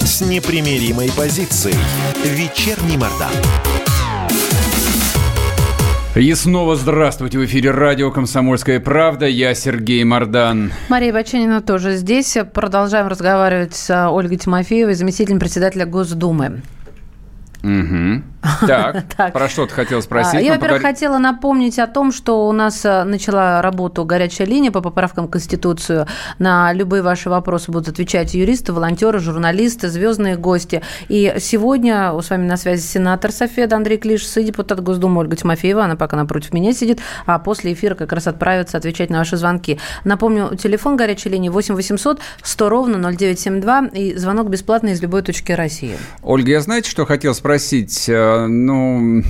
с 0.00 0.22
непримиримой 0.22 1.10
позицией. 1.14 1.76
Вечерний 2.24 2.96
Мордан. 2.96 3.30
И 6.14 6.32
снова 6.34 6.76
здравствуйте. 6.76 7.38
В 7.38 7.44
эфире 7.44 7.70
радио 7.70 8.10
«Комсомольская 8.10 8.80
правда». 8.80 9.26
Я 9.26 9.54
Сергей 9.54 10.02
Мордан. 10.04 10.72
Мария 10.88 11.12
Баченина 11.12 11.60
тоже 11.60 11.96
здесь. 11.96 12.38
Продолжаем 12.54 13.08
разговаривать 13.08 13.74
с 13.74 14.08
Ольгой 14.08 14.38
Тимофеевой, 14.38 14.94
заместителем 14.94 15.38
председателя 15.38 15.84
Госдумы. 15.84 16.62
Мгм. 17.62 18.24
Так, 18.66 19.04
Так. 19.16 19.32
про 19.32 19.48
что 19.48 19.66
ты 19.66 19.72
хотел 19.74 20.00
А, 20.00 20.02
спросить? 20.02 20.34
Я, 20.34 20.40
Мы 20.40 20.48
во-первых, 20.56 20.80
поговор- 20.82 20.94
хотела 20.94 21.18
напомнить 21.18 21.78
о 21.78 21.86
том, 21.86 22.10
что 22.10 22.48
у 22.48 22.52
нас 22.52 22.84
а, 22.84 23.04
начала 23.04 23.62
работу 23.62 24.04
горячая 24.04 24.48
линия 24.48 24.72
по 24.72 24.80
поправкам 24.80 25.28
в 25.28 25.30
Конституцию. 25.30 26.06
На 26.40 26.72
любые 26.72 27.02
ваши 27.02 27.30
вопросы 27.30 27.70
будут 27.70 27.88
отвечать 27.88 28.34
юристы, 28.34 28.72
волонтеры, 28.72 29.20
журналисты, 29.20 29.88
звездные 29.88 30.36
гости. 30.36 30.82
И 31.08 31.34
сегодня 31.38 32.12
с 32.20 32.30
вами 32.30 32.46
на 32.46 32.56
связи 32.56 32.82
сенатор 32.82 33.30
Софеда 33.30 33.76
Андрей 33.76 33.96
Клишес 33.98 34.36
и 34.38 34.42
депутат 34.42 34.80
Госдумы 34.82 35.20
Ольга 35.20 35.36
Тимофеева. 35.36 35.84
Она 35.84 35.94
пока 35.94 36.16
напротив 36.16 36.52
меня 36.52 36.72
сидит, 36.72 36.98
а 37.26 37.38
после 37.38 37.74
эфира 37.74 37.94
как 37.94 38.12
раз 38.12 38.26
отправится 38.26 38.76
отвечать 38.76 39.08
на 39.10 39.18
ваши 39.18 39.36
звонки. 39.36 39.78
Напомню, 40.04 40.56
телефон 40.56 40.96
горячей 40.96 41.28
линии 41.28 41.48
8 41.48 41.76
800 41.76 42.20
100 42.42 42.68
ровно 42.68 42.98
0972 42.98 43.86
и 43.94 44.16
звонок 44.16 44.48
бесплатный 44.50 44.92
из 44.92 45.00
любой 45.02 45.22
точки 45.22 45.52
России. 45.52 45.96
Ольга, 46.22 46.50
я 46.50 46.60
знаете, 46.60 46.90
что 46.90 47.06
хотел 47.06 47.34
спросить? 47.34 47.51
Э, 48.08 48.46
Ну, 48.46 49.22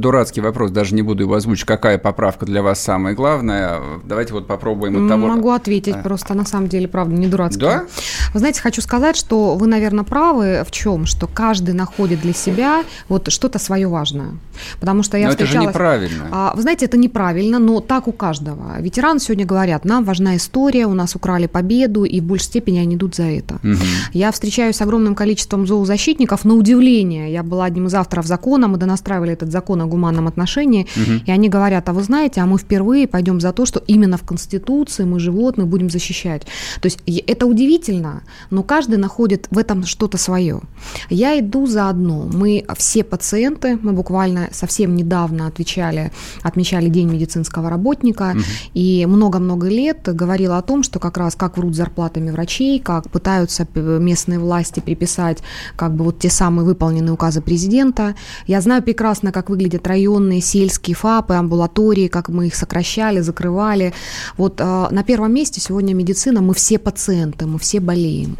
дурацкий 0.00 0.40
вопрос, 0.40 0.70
даже 0.70 0.94
не 0.94 1.02
буду 1.02 1.22
его 1.22 1.34
озвучить. 1.34 1.66
Какая 1.66 1.98
поправка 1.98 2.46
для 2.46 2.62
вас 2.62 2.80
самая 2.80 3.14
главная? 3.14 3.80
Давайте 4.04 4.32
вот 4.32 4.46
попробуем 4.46 5.04
от 5.04 5.08
того... 5.08 5.28
Могу 5.28 5.50
ответить 5.50 5.94
А. 5.96 6.02
просто, 6.02 6.34
на 6.34 6.44
самом 6.44 6.68
деле, 6.68 6.88
правда, 6.88 7.14
не 7.14 7.26
дурацкий. 7.26 7.60
Да? 7.60 7.84
Вы 8.32 8.38
знаете, 8.38 8.60
хочу 8.60 8.80
сказать, 8.80 9.16
что 9.16 9.54
вы, 9.54 9.66
наверное, 9.66 10.04
правы 10.04 10.64
в 10.66 10.70
чем, 10.70 11.06
что 11.06 11.26
каждый 11.26 11.74
находит 11.74 12.20
для 12.20 12.32
себя 12.32 12.84
вот 13.08 13.30
что-то 13.30 13.58
свое 13.58 13.86
важное. 13.86 14.30
Потому 14.80 15.02
что 15.02 15.16
я 15.16 15.26
Но 15.26 15.32
это 15.32 15.40
же 15.40 15.46
встречалась... 15.46 15.74
неправильно. 15.74 16.28
А, 16.30 16.52
Вы 16.54 16.62
знаете, 16.62 16.86
это 16.86 16.96
неправильно, 16.96 17.58
но 17.58 17.80
так 17.80 18.08
у 18.08 18.12
каждого. 18.12 18.80
Ветераны 18.80 19.20
сегодня 19.20 19.44
говорят, 19.44 19.84
нам 19.84 20.04
важна 20.04 20.36
история, 20.36 20.86
у 20.86 20.94
нас 20.94 21.14
украли 21.14 21.46
победу, 21.46 22.04
и 22.04 22.20
в 22.20 22.24
большей 22.24 22.44
степени 22.44 22.78
они 22.78 22.96
идут 22.96 23.14
за 23.14 23.24
это. 23.24 23.58
Мгм. 23.62 23.78
Я 24.12 24.30
встречаюсь 24.32 24.76
с 24.76 24.80
огромным 24.80 25.14
количеством 25.14 25.66
зоозащитников, 25.66 26.44
на 26.44 26.54
удивление. 26.54 27.32
Я 27.32 27.42
была 27.42 27.66
одним 27.66 27.86
из 27.86 27.94
авторов 27.94 28.26
закона, 28.26 28.68
мы 28.68 28.78
донастраивали 28.78 29.32
этот 29.32 29.50
закон 29.50 29.81
о 29.82 29.86
гуманном 29.86 30.28
отношении, 30.28 30.86
и 31.26 31.30
они 31.30 31.48
говорят, 31.48 31.88
а 31.88 31.92
вы 31.92 32.02
знаете, 32.02 32.40
а 32.40 32.46
мы 32.46 32.58
впервые 32.58 33.06
пойдем 33.08 33.40
за 33.40 33.52
то, 33.52 33.66
что 33.66 33.82
именно 33.86 34.16
в 34.16 34.22
Конституции 34.22 35.04
мы 35.04 35.18
животных 35.18 35.66
будем 35.66 35.90
защищать. 35.90 36.42
То 36.80 36.86
есть 36.86 37.00
это 37.06 37.46
удивительно, 37.46 38.22
но 38.50 38.62
каждый 38.62 38.98
находит 38.98 39.48
в 39.50 39.58
этом 39.58 39.84
что-то 39.84 40.18
свое. 40.18 40.60
Я 41.10 41.38
иду 41.38 41.66
за 41.66 41.88
одно. 41.88 42.28
Мы 42.32 42.64
все 42.76 43.04
пациенты, 43.04 43.78
мы 43.82 43.92
буквально 43.92 44.48
совсем 44.52 44.94
недавно 44.94 45.46
отвечали, 45.46 46.12
отмечали 46.42 46.88
День 46.88 47.08
медицинского 47.08 47.70
работника, 47.70 48.36
и 48.74 49.06
много-много 49.06 49.68
лет 49.68 50.02
говорила 50.04 50.58
о 50.58 50.62
том, 50.62 50.82
что 50.82 50.98
как 50.98 51.16
раз 51.16 51.34
как 51.34 51.56
врут 51.56 51.74
зарплатами 51.74 52.30
врачей, 52.30 52.78
как 52.78 53.10
пытаются 53.10 53.66
местные 53.74 54.38
власти 54.38 54.80
приписать 54.80 55.38
как 55.76 55.94
бы 55.94 56.04
вот 56.04 56.18
те 56.18 56.28
самые 56.28 56.66
выполненные 56.66 57.12
указы 57.12 57.40
президента. 57.40 58.14
Я 58.46 58.60
знаю 58.60 58.82
прекрасно, 58.82 59.32
как 59.32 59.48
выглядит 59.48 59.71
выглядят 59.72 59.86
районные, 59.86 60.40
сельские 60.40 60.94
ФАПы, 60.94 61.34
амбулатории, 61.34 62.08
как 62.08 62.28
мы 62.28 62.46
их 62.46 62.54
сокращали, 62.54 63.20
закрывали. 63.20 63.92
Вот 64.36 64.60
э, 64.60 64.88
на 64.90 65.02
первом 65.02 65.32
месте 65.32 65.60
сегодня 65.60 65.94
медицина, 65.94 66.40
мы 66.40 66.54
все 66.54 66.78
пациенты, 66.78 67.46
мы 67.46 67.58
все 67.58 67.80
болеем. 67.80 68.36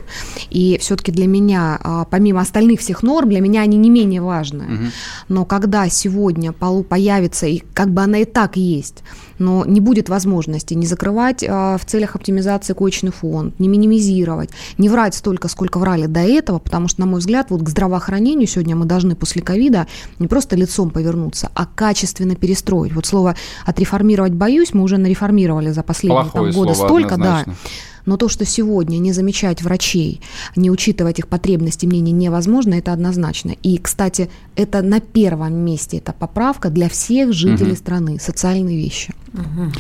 И 0.51 0.79
все-таки 0.81 1.13
для 1.13 1.27
меня, 1.27 1.79
э, 1.83 2.05
помимо 2.11 2.41
остальных 2.41 2.81
всех 2.81 3.03
норм, 3.03 3.29
для 3.29 3.41
меня 3.41 3.63
они 3.63 3.79
не 3.79 3.91
менее 3.91 4.21
важны. 4.21 4.65
Угу. 4.65 4.85
Но 5.29 5.45
когда 5.45 5.89
сегодня 5.89 6.53
появится, 6.53 7.47
и 7.47 7.63
как 7.75 7.89
бы 7.89 8.03
она 8.03 8.19
и 8.19 8.25
так 8.25 8.57
есть, 8.57 9.03
но 9.43 9.65
не 9.65 9.81
будет 9.81 10.09
возможности 10.09 10.75
не 10.75 10.87
закрывать 10.87 11.45
а, 11.47 11.77
в 11.77 11.85
целях 11.85 12.15
оптимизации 12.17 12.73
коечный 12.73 13.11
фонд, 13.11 13.59
не 13.59 13.69
минимизировать, 13.69 14.51
не 14.79 14.89
врать 14.89 15.15
столько, 15.15 15.49
сколько 15.49 15.79
врали 15.79 16.07
до 16.07 16.21
этого, 16.21 16.59
потому 16.59 16.89
что, 16.89 17.01
на 17.01 17.07
мой 17.07 17.21
взгляд, 17.21 17.51
вот 17.51 17.63
к 17.63 17.69
здравоохранению 17.69 18.47
сегодня 18.47 18.77
мы 18.77 18.87
должны 18.87 19.15
после 19.17 19.43
ковида 19.43 19.87
не 20.19 20.29
просто 20.29 20.57
лицом 20.57 20.91
повернуться, 20.91 21.51
а 21.55 21.67
качественно 21.67 22.37
перестроить. 22.37 22.93
Вот 22.93 23.07
слово 23.07 23.37
«отреформировать» 23.67 24.33
боюсь, 24.33 24.73
мы 24.73 24.83
уже 24.83 24.99
нареформировали 24.99 25.71
за 25.71 25.83
последние 25.83 26.31
там, 26.33 26.51
годы 26.53 26.75
столько, 26.75 27.15
однозначно. 27.15 27.53
да. 27.53 27.71
Но 28.07 28.17
то, 28.17 28.29
что 28.29 28.45
сегодня 28.45 28.99
не 28.99 29.13
замечать 29.13 29.63
врачей, 29.63 30.21
не 30.57 30.71
учитывать 30.71 31.19
их 31.19 31.29
потребности, 31.29 31.87
мнения 31.87 32.13
невозможно, 32.13 32.75
это 32.75 32.93
однозначно. 32.93 33.55
И, 33.63 33.79
кстати, 33.79 34.31
это 34.57 34.83
на 34.83 35.01
первом 35.01 35.55
месте, 35.55 35.99
это 35.99 36.13
поправка 36.13 36.71
для 36.71 36.89
всех 36.89 37.33
жителей 37.33 37.73
угу. 37.73 37.79
страны, 37.79 38.19
социальные 38.19 38.77
вещи. 38.77 39.15
Угу. 39.33 39.73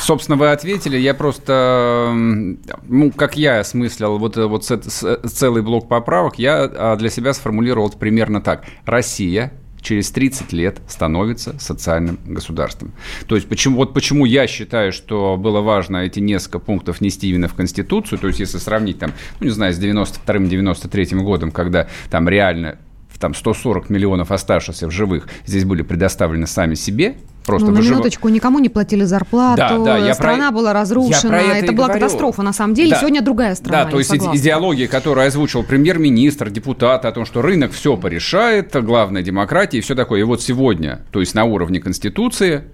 Собственно, 0.00 0.36
вы 0.36 0.50
ответили. 0.50 0.96
Я 0.96 1.14
просто, 1.14 2.12
ну, 2.14 3.10
как 3.12 3.36
я 3.36 3.60
осмыслил 3.60 4.18
вот, 4.18 4.36
вот 4.36 4.64
целый 4.64 5.62
блок 5.62 5.88
поправок, 5.88 6.38
я 6.38 6.64
а, 6.64 6.96
для 6.96 7.10
себя 7.10 7.32
сформулировал 7.32 7.90
примерно 7.90 8.40
так. 8.40 8.64
Россия 8.84 9.52
через 9.80 10.10
30 10.10 10.52
лет 10.52 10.78
становится 10.88 11.58
социальным 11.58 12.18
государством. 12.24 12.92
То 13.26 13.36
есть 13.36 13.48
почему, 13.48 13.76
вот 13.76 13.94
почему 13.94 14.24
я 14.24 14.46
считаю, 14.46 14.92
что 14.92 15.36
было 15.36 15.60
важно 15.60 15.98
эти 15.98 16.20
несколько 16.20 16.58
пунктов 16.58 17.00
нести 17.00 17.28
именно 17.28 17.48
в 17.48 17.54
Конституцию, 17.54 18.18
то 18.18 18.26
есть 18.26 18.40
если 18.40 18.58
сравнить 18.58 18.98
там, 18.98 19.12
ну 19.40 19.46
не 19.46 19.52
знаю, 19.52 19.72
с 19.72 19.78
92-93 19.78 21.16
годом, 21.22 21.50
когда 21.50 21.88
там 22.10 22.28
реально 22.28 22.78
там 23.18 23.34
140 23.34 23.90
миллионов 23.90 24.30
оставшихся 24.30 24.86
в 24.86 24.90
живых 24.90 25.28
здесь 25.44 25.64
были 25.64 25.82
предоставлены 25.82 26.46
сами 26.46 26.74
себе, 26.74 27.16
просто 27.48 27.66
ну, 27.66 27.72
на 27.72 27.78
выжив... 27.78 27.92
минуточку, 27.92 28.28
никому 28.28 28.58
не 28.58 28.68
платили 28.68 29.04
зарплату, 29.04 29.56
да, 29.56 29.78
да, 29.78 29.98
я 29.98 30.14
страна 30.14 30.50
про... 30.50 30.58
была 30.58 30.72
разрушена, 30.72 31.34
это, 31.34 31.64
это 31.64 31.72
была 31.72 31.88
говорю. 31.88 32.04
катастрофа 32.04 32.42
на 32.42 32.52
самом 32.52 32.74
деле, 32.74 32.90
да. 32.90 33.00
сегодня 33.00 33.22
другая 33.22 33.54
страна. 33.54 33.84
Да, 33.84 33.90
то 33.90 33.98
есть 33.98 34.10
согласна. 34.10 34.38
идеология, 34.38 34.86
которую 34.86 35.26
озвучил 35.26 35.64
премьер-министр, 35.64 36.50
депутаты 36.50 37.08
о 37.08 37.12
том, 37.12 37.24
что 37.24 37.42
рынок 37.42 37.72
все 37.72 37.96
порешает, 37.96 38.76
главная 38.84 39.22
демократия 39.22 39.78
и 39.78 39.80
все 39.80 39.94
такое. 39.94 40.20
И 40.20 40.22
вот 40.22 40.42
сегодня, 40.42 41.00
то 41.10 41.20
есть 41.20 41.34
на 41.34 41.44
уровне 41.44 41.80
Конституции, 41.80 42.64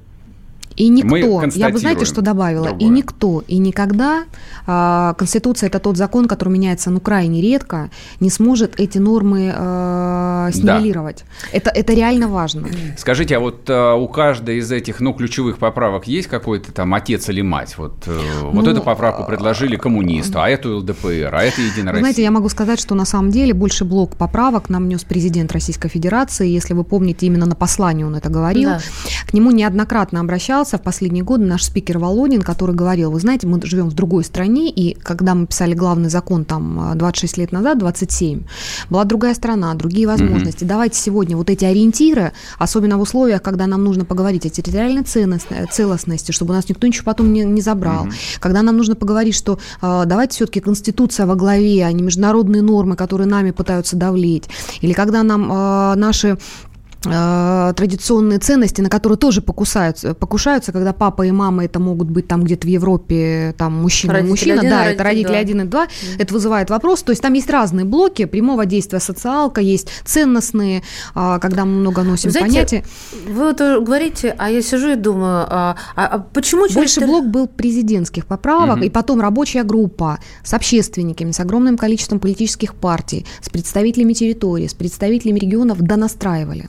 и 0.76 0.88
никто, 0.88 1.42
я 1.54 1.68
бы 1.68 1.78
знаете, 1.78 2.04
что 2.04 2.20
добавила, 2.20 2.68
другое. 2.68 2.86
и 2.86 2.90
никто, 2.90 3.44
и 3.46 3.58
никогда, 3.58 4.24
а, 4.66 5.14
Конституция 5.14 5.68
это 5.68 5.78
тот 5.78 5.96
закон, 5.96 6.26
который 6.26 6.50
меняется, 6.50 6.90
ну, 6.90 7.00
крайне 7.00 7.40
редко, 7.40 7.90
не 8.20 8.30
сможет 8.30 8.80
эти 8.80 8.98
нормы 8.98 9.52
а, 9.54 10.50
снивелировать. 10.52 11.24
Да. 11.42 11.56
Это, 11.56 11.70
это 11.70 11.92
реально 11.92 12.28
важно. 12.28 12.66
Скажите, 12.96 13.36
а 13.36 13.40
вот 13.40 13.68
а, 13.68 13.94
у 13.94 14.08
каждой 14.08 14.58
из 14.58 14.72
этих, 14.72 15.00
ну, 15.00 15.12
ключевых 15.12 15.58
поправок 15.58 16.06
есть 16.06 16.28
какой-то 16.28 16.72
там 16.72 16.94
отец 16.94 17.28
или 17.28 17.42
мать? 17.42 17.76
Вот, 17.78 17.94
э, 18.06 18.20
ну, 18.42 18.50
вот 18.50 18.66
эту 18.66 18.82
поправку 18.82 19.24
предложили 19.24 19.76
коммунисту, 19.76 20.40
а 20.40 20.48
эту 20.48 20.78
ЛДПР, 20.78 21.34
а 21.34 21.42
это 21.42 21.60
Единая 21.60 21.92
Россия. 21.92 22.00
Знаете, 22.00 22.22
я 22.22 22.30
могу 22.30 22.48
сказать, 22.48 22.80
что 22.80 22.94
на 22.94 23.04
самом 23.04 23.30
деле 23.30 23.54
больше 23.54 23.84
блок 23.84 24.16
поправок 24.16 24.70
нам 24.70 24.88
нес 24.88 25.04
президент 25.04 25.52
Российской 25.52 25.88
Федерации, 25.88 26.48
если 26.48 26.74
вы 26.74 26.84
помните, 26.84 27.26
именно 27.26 27.46
на 27.46 27.54
послании 27.54 28.04
он 28.04 28.16
это 28.16 28.28
говорил. 28.28 28.70
Да. 28.70 28.80
К 29.26 29.32
нему 29.32 29.50
неоднократно 29.50 30.20
обращался 30.20 30.63
обращался 30.64 30.78
в 30.78 30.82
последние 30.82 31.22
годы 31.24 31.44
наш 31.44 31.64
спикер 31.64 31.98
Володин, 31.98 32.42
который 32.42 32.74
говорил, 32.74 33.10
вы 33.10 33.20
знаете, 33.20 33.46
мы 33.46 33.60
живем 33.64 33.88
в 33.88 33.94
другой 33.94 34.24
стране, 34.24 34.70
и 34.70 34.94
когда 34.94 35.34
мы 35.34 35.46
писали 35.46 35.74
главный 35.74 36.08
закон 36.08 36.44
там 36.44 36.92
26 36.94 37.38
лет 37.38 37.52
назад, 37.52 37.78
27, 37.78 38.42
была 38.90 39.04
другая 39.04 39.34
страна, 39.34 39.74
другие 39.74 40.06
возможности. 40.06 40.64
Mm-hmm. 40.64 40.68
Давайте 40.68 40.98
сегодня 40.98 41.36
вот 41.36 41.50
эти 41.50 41.66
ориентиры, 41.66 42.32
особенно 42.58 42.96
в 42.96 43.02
условиях, 43.02 43.42
когда 43.42 43.66
нам 43.66 43.84
нужно 43.84 44.04
поговорить 44.04 44.46
о 44.46 44.48
территориальной 44.48 45.02
ценности, 45.02 45.68
целостности, 45.70 46.32
чтобы 46.32 46.54
нас 46.54 46.68
никто 46.68 46.86
ничего 46.86 47.04
потом 47.04 47.32
не, 47.32 47.44
не 47.44 47.60
забрал, 47.60 48.06
mm-hmm. 48.06 48.40
когда 48.40 48.62
нам 48.62 48.76
нужно 48.76 48.94
поговорить, 48.94 49.34
что 49.34 49.58
э, 49.82 50.04
давайте 50.06 50.34
все-таки 50.34 50.60
Конституция 50.60 51.26
во 51.26 51.34
главе, 51.34 51.84
а 51.84 51.92
не 51.92 52.02
международные 52.02 52.62
нормы, 52.62 52.96
которые 52.96 53.26
нами 53.26 53.50
пытаются 53.50 53.96
давлеть, 53.96 54.44
или 54.80 54.92
когда 54.92 55.22
нам 55.22 55.52
э, 55.52 55.94
наши 55.96 56.28
Э, 56.34 56.73
традиционные 57.04 58.38
ценности, 58.38 58.80
на 58.80 58.88
которые 58.88 59.18
тоже 59.18 59.40
покусаются, 59.42 60.14
покушаются, 60.14 60.72
когда 60.72 60.92
папа 60.92 61.22
и 61.22 61.30
мама 61.30 61.64
это 61.64 61.78
могут 61.80 62.10
быть 62.10 62.28
там 62.28 62.42
где-то 62.42 62.66
в 62.66 62.70
Европе, 62.70 63.54
там 63.58 63.74
мужчина 63.74 64.14
родители 64.14 64.30
мужчина, 64.30 64.58
один, 64.60 64.70
да, 64.70 64.84
это 64.86 65.04
родители 65.04 65.36
один 65.36 65.60
и 65.62 65.64
два, 65.64 65.84
mm. 65.84 65.88
это 66.18 66.34
вызывает 66.34 66.70
вопрос, 66.70 67.02
то 67.02 67.10
есть 67.10 67.22
там 67.22 67.32
есть 67.32 67.50
разные 67.50 67.84
блоки, 67.84 68.24
прямого 68.24 68.66
действия 68.66 69.00
социалка, 69.00 69.60
есть 69.60 69.88
ценностные, 70.04 70.82
а, 71.14 71.38
когда 71.38 71.64
мы 71.64 71.72
много 71.72 72.02
носим 72.02 72.30
Знаете, 72.30 72.48
понятия. 72.48 72.84
Вы 73.26 73.44
вот 73.48 73.60
говорите, 73.84 74.34
а 74.38 74.50
я 74.50 74.62
сижу 74.62 74.92
и 74.92 74.96
думаю, 74.96 75.46
а, 75.48 75.76
а, 75.96 76.06
а 76.06 76.18
почему... 76.18 76.66
Больше 76.72 77.00
это... 77.00 77.06
блок 77.06 77.26
был 77.26 77.46
президентских 77.46 78.26
поправок, 78.26 78.78
mm-hmm. 78.78 78.86
и 78.86 78.90
потом 78.90 79.20
рабочая 79.20 79.62
группа 79.62 80.18
с 80.42 80.54
общественниками, 80.54 81.30
с 81.30 81.40
огромным 81.40 81.76
количеством 81.76 82.20
политических 82.20 82.74
партий, 82.74 83.26
с 83.40 83.48
представителями 83.48 84.12
территории, 84.12 84.66
с 84.66 84.74
представителями 84.74 85.38
регионов 85.38 85.78
донастраивали 85.80 86.68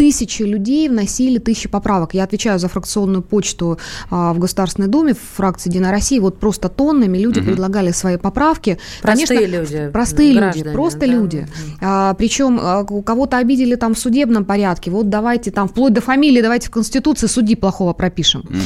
тысячи 0.00 0.44
людей 0.44 0.88
вносили 0.88 1.36
тысячи 1.36 1.68
поправок. 1.68 2.14
Я 2.14 2.24
отвечаю 2.24 2.58
за 2.58 2.68
фракционную 2.68 3.20
почту 3.22 3.78
а, 4.08 4.32
в 4.32 4.38
Государственной 4.38 4.88
Думе, 4.88 5.12
в 5.12 5.18
фракции 5.36 5.68
Единой 5.68 5.90
России. 5.90 6.18
Вот 6.18 6.40
просто 6.40 6.70
тоннами 6.70 7.18
люди 7.18 7.40
угу. 7.40 7.48
предлагали 7.48 7.90
свои 7.90 8.16
поправки. 8.16 8.78
Простые 9.02 9.26
Конечно, 9.26 9.58
люди. 9.58 9.90
Простые 9.92 10.32
люди, 10.32 10.62
просто 10.72 11.00
да. 11.00 11.06
люди. 11.06 11.46
А, 11.82 12.14
причем 12.14 12.58
а, 12.62 12.84
кого-то 12.84 13.36
обидели 13.36 13.74
там 13.74 13.92
в 13.92 13.98
судебном 13.98 14.46
порядке. 14.46 14.90
Вот 14.90 15.10
давайте 15.10 15.50
там 15.50 15.68
вплоть 15.68 15.92
до 15.92 16.00
фамилии, 16.00 16.40
давайте 16.40 16.68
в 16.68 16.70
Конституции 16.70 17.26
судьи 17.26 17.54
плохого 17.54 17.92
пропишем. 17.92 18.40
Угу. 18.40 18.56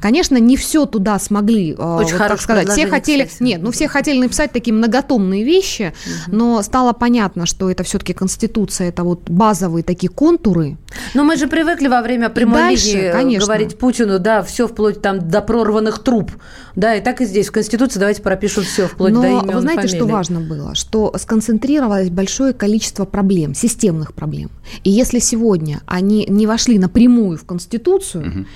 Конечно, 0.00 0.36
не 0.36 0.56
все 0.56 0.86
туда 0.86 1.18
смогли, 1.18 1.74
а, 1.76 1.96
Очень 1.96 2.18
вот, 2.18 2.28
так 2.28 2.40
сказать. 2.40 2.68
Все 2.68 2.86
хотели, 2.86 3.28
нет, 3.40 3.60
ну 3.60 3.72
все 3.72 3.88
хотели 3.88 4.20
написать 4.20 4.52
такие 4.52 4.72
многотомные 4.72 5.42
вещи, 5.42 5.92
угу. 6.28 6.36
но 6.36 6.62
стало 6.62 6.92
понятно, 6.92 7.46
что 7.46 7.68
это 7.68 7.82
все-таки 7.82 8.12
Конституция, 8.12 8.90
это 8.90 9.02
вот 9.02 9.28
базовые 9.28 9.82
такие 9.82 10.08
контуры, 10.08 10.76
но 11.14 11.24
мы 11.24 11.36
же 11.36 11.46
привыкли 11.46 11.88
во 11.88 12.02
время 12.02 12.28
прямой 12.28 12.60
Дальше, 12.60 12.88
линии 12.88 13.12
конечно. 13.12 13.46
говорить 13.46 13.78
Путину, 13.78 14.18
да, 14.18 14.42
все 14.42 14.66
вплоть 14.66 15.00
там 15.00 15.28
до 15.28 15.40
прорванных 15.42 16.02
труб. 16.02 16.30
Да, 16.76 16.94
и 16.94 17.00
так 17.00 17.20
и 17.20 17.24
здесь 17.24 17.48
в 17.48 17.52
Конституции 17.52 18.00
давайте 18.00 18.20
пропишут 18.20 18.64
все 18.64 18.88
вплоть 18.88 19.12
Но 19.12 19.22
до 19.22 19.28
имен 19.28 19.54
вы 19.54 19.60
знаете, 19.60 19.82
фамилии. 19.82 19.96
что 19.96 20.06
важно 20.06 20.40
было? 20.40 20.74
Что 20.74 21.12
сконцентрировалось 21.16 22.10
большое 22.10 22.52
количество 22.52 23.04
проблем, 23.04 23.54
системных 23.54 24.12
проблем. 24.12 24.50
И 24.82 24.90
если 24.90 25.20
сегодня 25.20 25.82
они 25.86 26.26
не 26.28 26.46
вошли 26.46 26.78
напрямую 26.78 27.38
в 27.38 27.44
Конституцию, 27.44 28.28
угу. 28.28 28.46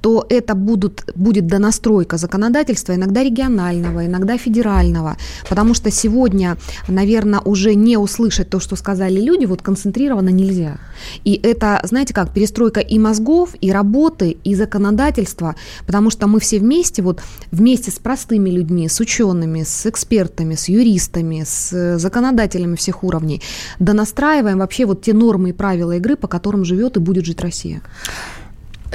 то 0.00 0.26
это 0.30 0.54
будут, 0.54 1.04
будет 1.14 1.46
донастройка 1.46 2.16
законодательства, 2.16 2.94
иногда 2.94 3.22
регионального, 3.22 4.06
иногда 4.06 4.38
федерального. 4.38 5.16
Потому 5.48 5.74
что 5.74 5.90
сегодня, 5.90 6.56
наверное, 6.88 7.40
уже 7.40 7.74
не 7.74 7.98
услышать 7.98 8.48
то, 8.48 8.58
что 8.58 8.76
сказали 8.76 9.20
люди, 9.20 9.44
вот 9.44 9.60
концентрированно 9.60 10.30
нельзя. 10.30 10.78
И 11.24 11.38
это, 11.42 11.65
знаете 11.84 12.14
как, 12.14 12.32
перестройка 12.32 12.80
и 12.80 12.98
мозгов, 12.98 13.54
и 13.60 13.72
работы, 13.72 14.36
и 14.44 14.54
законодательства, 14.54 15.54
потому 15.86 16.10
что 16.10 16.26
мы 16.26 16.40
все 16.40 16.58
вместе, 16.58 17.02
вот 17.02 17.22
вместе 17.50 17.90
с 17.90 17.98
простыми 17.98 18.50
людьми, 18.50 18.88
с 18.88 19.00
учеными, 19.00 19.62
с 19.62 19.86
экспертами, 19.86 20.54
с 20.54 20.68
юристами, 20.68 21.44
с 21.46 21.98
законодателями 21.98 22.76
всех 22.76 23.04
уровней, 23.04 23.42
донастраиваем 23.78 24.58
вообще 24.58 24.86
вот 24.86 25.02
те 25.02 25.12
нормы 25.12 25.50
и 25.50 25.52
правила 25.52 25.96
игры, 25.96 26.16
по 26.16 26.28
которым 26.28 26.64
живет 26.64 26.96
и 26.96 27.00
будет 27.00 27.24
жить 27.24 27.40
Россия. 27.40 27.82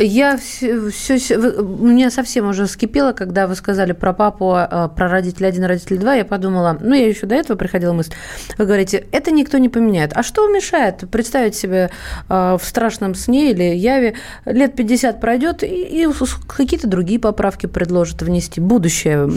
Я 0.01 0.37
все, 0.37 0.89
все, 0.89 1.37
у 1.37 1.85
меня 1.85 2.09
совсем 2.09 2.49
уже 2.49 2.67
скипело, 2.67 3.11
когда 3.11 3.47
вы 3.47 3.55
сказали 3.55 3.91
про 3.91 4.13
папу, 4.13 4.53
а, 4.55 4.87
про 4.87 5.07
родителей 5.07 5.47
один, 5.47 5.65
родителей 5.65 5.99
два. 5.99 6.15
Я 6.15 6.25
подумала, 6.25 6.77
ну, 6.79 6.93
я 6.95 7.07
еще 7.07 7.27
до 7.27 7.35
этого 7.35 7.57
приходила 7.57 7.93
мысль. 7.93 8.11
Вы 8.57 8.65
говорите, 8.65 9.05
это 9.11 9.31
никто 9.31 9.57
не 9.57 9.69
поменяет. 9.69 10.11
А 10.15 10.23
что 10.23 10.47
мешает 10.47 11.03
представить 11.11 11.55
себе 11.55 11.91
а, 12.29 12.57
в 12.57 12.63
страшном 12.63 13.15
сне 13.15 13.51
или 13.51 13.63
яве 13.63 14.15
лет 14.45 14.75
50 14.75 15.21
пройдет 15.21 15.63
и, 15.63 15.67
и 15.67 16.07
какие-то 16.47 16.87
другие 16.87 17.19
поправки 17.19 17.67
предложат 17.67 18.21
внести 18.21 18.59
будущее 18.59 19.27
у, 19.27 19.31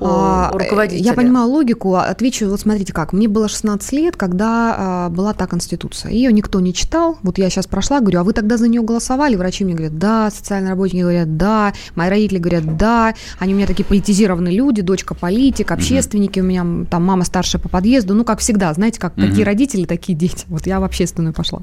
а, 0.00 0.50
руководителя? 0.52 1.04
Я 1.04 1.14
понимаю 1.14 1.48
логику. 1.48 1.94
Отвечу, 1.94 2.48
вот 2.48 2.60
смотрите 2.60 2.92
как. 2.92 3.12
Мне 3.12 3.28
было 3.28 3.48
16 3.48 3.92
лет, 3.92 4.16
когда 4.16 5.08
была 5.10 5.32
та 5.32 5.46
конституция. 5.46 6.10
Ее 6.10 6.32
никто 6.32 6.60
не 6.60 6.74
читал. 6.74 7.18
Вот 7.22 7.38
я 7.38 7.48
сейчас 7.48 7.66
прошла, 7.66 8.00
говорю, 8.00 8.20
а 8.20 8.24
вы 8.24 8.32
тогда 8.32 8.56
за 8.56 8.68
нее 8.68 8.82
голосовали? 8.82 9.36
Врачи 9.36 9.64
мне 9.64 9.74
говорят, 9.74 9.93
говорят, 9.94 9.98
да, 9.98 10.30
социальные 10.30 10.70
работники 10.70 11.02
говорят, 11.02 11.36
да, 11.36 11.72
мои 11.94 12.08
родители 12.08 12.38
говорят, 12.38 12.76
да, 12.76 13.14
они 13.38 13.54
у 13.54 13.56
меня 13.56 13.66
такие 13.66 13.84
политизированные 13.84 14.56
люди, 14.56 14.82
дочка 14.82 15.14
политик, 15.14 15.70
общественники, 15.70 16.40
угу. 16.40 16.46
у 16.46 16.50
меня 16.50 16.86
там 16.90 17.04
мама 17.04 17.24
старшая 17.24 17.60
по 17.60 17.68
подъезду, 17.68 18.14
ну, 18.14 18.24
как 18.24 18.40
всегда, 18.40 18.72
знаете, 18.74 19.00
как 19.00 19.16
угу. 19.16 19.26
какие 19.26 19.44
родители, 19.44 19.84
такие 19.84 20.16
дети. 20.16 20.44
Вот 20.48 20.66
я 20.66 20.80
в 20.80 20.84
общественную 20.84 21.32
пошла. 21.34 21.60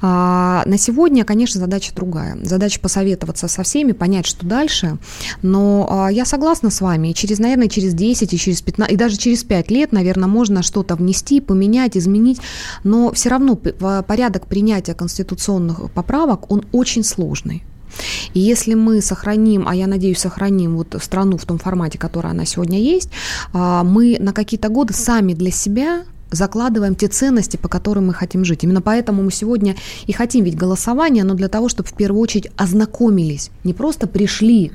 А, 0.00 0.62
на 0.66 0.78
сегодня, 0.78 1.24
конечно, 1.24 1.60
задача 1.60 1.94
другая. 1.94 2.38
Задача 2.42 2.80
посоветоваться 2.80 3.48
со 3.48 3.62
всеми, 3.62 3.92
понять, 3.92 4.26
что 4.26 4.46
дальше. 4.46 4.98
Но 5.42 5.86
а, 5.90 6.08
я 6.08 6.24
согласна 6.24 6.70
с 6.70 6.80
вами. 6.80 7.08
И 7.08 7.14
через, 7.14 7.38
наверное, 7.38 7.68
через 7.68 7.94
10, 7.94 8.32
и 8.32 8.38
через 8.38 8.62
15, 8.62 8.92
и 8.92 8.96
даже 8.96 9.16
через 9.16 9.44
5 9.44 9.70
лет, 9.70 9.92
наверное, 9.92 10.28
можно 10.28 10.62
что-то 10.62 10.96
внести, 10.96 11.40
поменять, 11.40 11.96
изменить. 11.96 12.40
Но 12.84 13.12
все 13.12 13.28
равно 13.28 13.56
порядок 13.56 14.46
принятия 14.46 14.94
конституционных 14.94 15.90
поправок, 15.92 16.50
он 16.50 16.64
очень 16.72 17.04
сложный. 17.04 17.64
И 18.34 18.40
если 18.40 18.74
мы 18.74 19.00
сохраним, 19.00 19.66
а 19.66 19.74
я 19.74 19.86
надеюсь, 19.86 20.18
сохраним 20.18 20.76
вот 20.76 20.94
страну 21.00 21.36
в 21.38 21.44
том 21.44 21.58
формате, 21.58 21.98
который 21.98 22.30
она 22.30 22.44
сегодня 22.44 22.78
есть, 22.78 23.10
а, 23.52 23.82
мы 23.84 24.16
на 24.20 24.32
какие-то 24.32 24.68
годы 24.68 24.94
сами 24.94 25.34
для 25.34 25.50
себя 25.50 26.04
закладываем 26.30 26.94
те 26.94 27.08
ценности, 27.08 27.56
по 27.56 27.68
которым 27.68 28.08
мы 28.08 28.14
хотим 28.14 28.44
жить. 28.44 28.64
Именно 28.64 28.82
поэтому 28.82 29.22
мы 29.22 29.30
сегодня 29.30 29.76
и 30.06 30.12
хотим 30.12 30.44
ведь 30.44 30.56
голосование, 30.56 31.24
но 31.24 31.34
для 31.34 31.48
того, 31.48 31.68
чтобы 31.68 31.88
в 31.88 31.94
первую 31.94 32.20
очередь 32.20 32.50
ознакомились, 32.56 33.50
не 33.64 33.74
просто 33.74 34.06
пришли, 34.06 34.72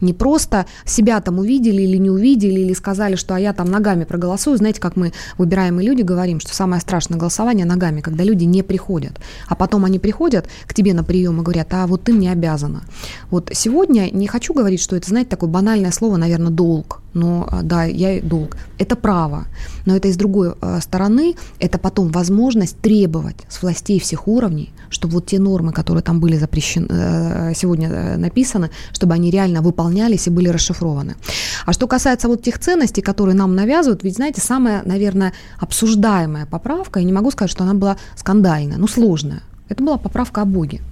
не 0.00 0.12
просто 0.12 0.66
себя 0.84 1.20
там 1.20 1.38
увидели 1.38 1.82
или 1.82 1.96
не 1.96 2.10
увидели, 2.10 2.60
или 2.60 2.72
сказали, 2.72 3.16
что 3.16 3.34
а 3.34 3.40
я 3.40 3.52
там 3.52 3.70
ногами 3.70 4.04
проголосую. 4.04 4.56
Знаете, 4.56 4.80
как 4.80 4.96
мы 4.96 5.12
выбираемые 5.38 5.88
люди 5.88 6.02
говорим, 6.02 6.40
что 6.40 6.54
самое 6.54 6.80
страшное 6.80 7.18
голосование 7.18 7.66
ногами, 7.66 8.00
когда 8.00 8.24
люди 8.24 8.44
не 8.44 8.62
приходят. 8.62 9.18
А 9.48 9.54
потом 9.54 9.84
они 9.84 9.98
приходят 9.98 10.46
к 10.66 10.74
тебе 10.74 10.94
на 10.94 11.04
прием 11.04 11.40
и 11.40 11.44
говорят, 11.44 11.68
а 11.72 11.86
вот 11.86 12.04
ты 12.04 12.12
мне 12.12 12.32
обязана. 12.32 12.82
Вот 13.30 13.50
сегодня 13.52 14.10
не 14.12 14.26
хочу 14.26 14.54
говорить, 14.54 14.80
что 14.80 14.96
это, 14.96 15.08
знаете, 15.08 15.30
такое 15.30 15.50
банальное 15.50 15.92
слово, 15.92 16.16
наверное, 16.16 16.50
долг 16.50 17.02
но 17.16 17.48
а, 17.50 17.62
да, 17.62 17.84
я 17.84 18.20
долг. 18.20 18.56
Это 18.78 18.94
право, 18.94 19.46
но 19.86 19.96
это 19.96 20.08
из 20.08 20.16
другой 20.16 20.54
а, 20.60 20.80
стороны, 20.80 21.34
это 21.58 21.78
потом 21.78 22.08
возможность 22.08 22.78
требовать 22.80 23.36
с 23.48 23.62
властей 23.62 23.98
всех 23.98 24.28
уровней, 24.28 24.72
чтобы 24.90 25.14
вот 25.14 25.26
те 25.26 25.38
нормы, 25.38 25.72
которые 25.72 26.02
там 26.02 26.20
были 26.20 26.36
запрещены, 26.36 26.86
э, 26.90 27.52
сегодня 27.56 27.88
э, 27.88 28.16
написаны, 28.16 28.70
чтобы 28.92 29.14
они 29.14 29.30
реально 29.30 29.62
выполнялись 29.62 30.26
и 30.26 30.30
были 30.30 30.48
расшифрованы. 30.48 31.16
А 31.64 31.72
что 31.72 31.86
касается 31.86 32.28
вот 32.28 32.42
тех 32.42 32.58
ценностей, 32.58 33.00
которые 33.00 33.34
нам 33.34 33.54
навязывают, 33.54 34.04
ведь, 34.04 34.16
знаете, 34.16 34.40
самая, 34.40 34.82
наверное, 34.84 35.32
обсуждаемая 35.58 36.46
поправка, 36.46 37.00
я 37.00 37.06
не 37.06 37.12
могу 37.12 37.30
сказать, 37.30 37.50
что 37.50 37.64
она 37.64 37.74
была 37.74 37.96
скандальная, 38.14 38.76
ну, 38.76 38.86
сложная, 38.86 39.42
это 39.68 39.82
была 39.82 39.96
поправка 39.96 40.42
о 40.42 40.44
Боге. 40.44 40.82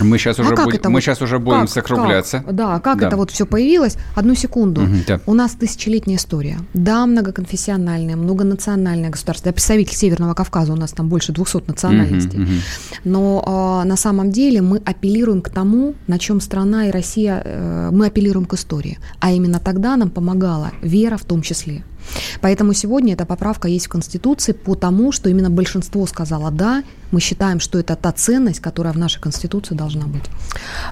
Мы 0.00 0.18
сейчас 0.18 0.38
а 0.38 0.42
уже, 0.42 0.54
будем, 0.54 0.80
мы 0.84 0.92
вот, 0.92 1.00
сейчас 1.02 1.22
уже 1.22 1.38
будем 1.38 1.60
как, 1.60 1.70
закругляться. 1.70 2.40
Как? 2.40 2.54
Да, 2.54 2.80
как 2.80 2.98
да. 2.98 3.08
это 3.08 3.16
вот 3.16 3.30
все 3.30 3.46
появилось? 3.46 3.96
Одну 4.14 4.34
секунду. 4.34 4.82
Угу, 4.82 4.94
да. 5.06 5.20
У 5.26 5.34
нас 5.34 5.52
тысячелетняя 5.52 6.18
история. 6.18 6.58
Да, 6.74 7.06
многоконфессиональная, 7.06 8.16
многонациональное 8.16 9.10
государство. 9.10 9.50
Да, 9.50 9.52
представитель 9.52 9.96
Северного 9.96 10.34
Кавказа 10.34 10.72
у 10.72 10.76
нас 10.76 10.92
там 10.92 11.08
больше 11.08 11.32
200 11.32 11.64
национальностей. 11.68 12.38
Угу, 12.38 12.50
угу. 12.50 12.60
Но 13.04 13.82
э, 13.84 13.88
на 13.88 13.96
самом 13.96 14.30
деле 14.30 14.62
мы 14.62 14.78
апеллируем 14.78 15.42
к 15.42 15.50
тому, 15.50 15.94
на 16.06 16.18
чем 16.18 16.40
страна 16.40 16.88
и 16.88 16.90
Россия, 16.90 17.42
э, 17.44 17.90
мы 17.92 18.06
апеллируем 18.06 18.46
к 18.46 18.54
истории. 18.54 18.98
А 19.20 19.32
именно 19.32 19.60
тогда 19.60 19.96
нам 19.96 20.10
помогала 20.10 20.72
вера 20.82 21.16
в 21.16 21.24
том 21.24 21.42
числе. 21.42 21.84
Поэтому 22.40 22.72
сегодня 22.72 23.14
эта 23.14 23.26
поправка 23.26 23.68
есть 23.68 23.86
в 23.86 23.90
Конституции 23.90 24.52
потому, 24.52 25.12
что 25.12 25.28
именно 25.28 25.50
большинство 25.50 26.06
сказало 26.06 26.50
«да», 26.50 26.82
мы 27.10 27.20
считаем, 27.20 27.60
что 27.60 27.78
это 27.78 27.96
та 27.96 28.12
ценность, 28.12 28.60
которая 28.60 28.92
в 28.92 28.98
нашей 28.98 29.20
Конституции 29.20 29.74
должна 29.74 30.06
быть. 30.06 30.22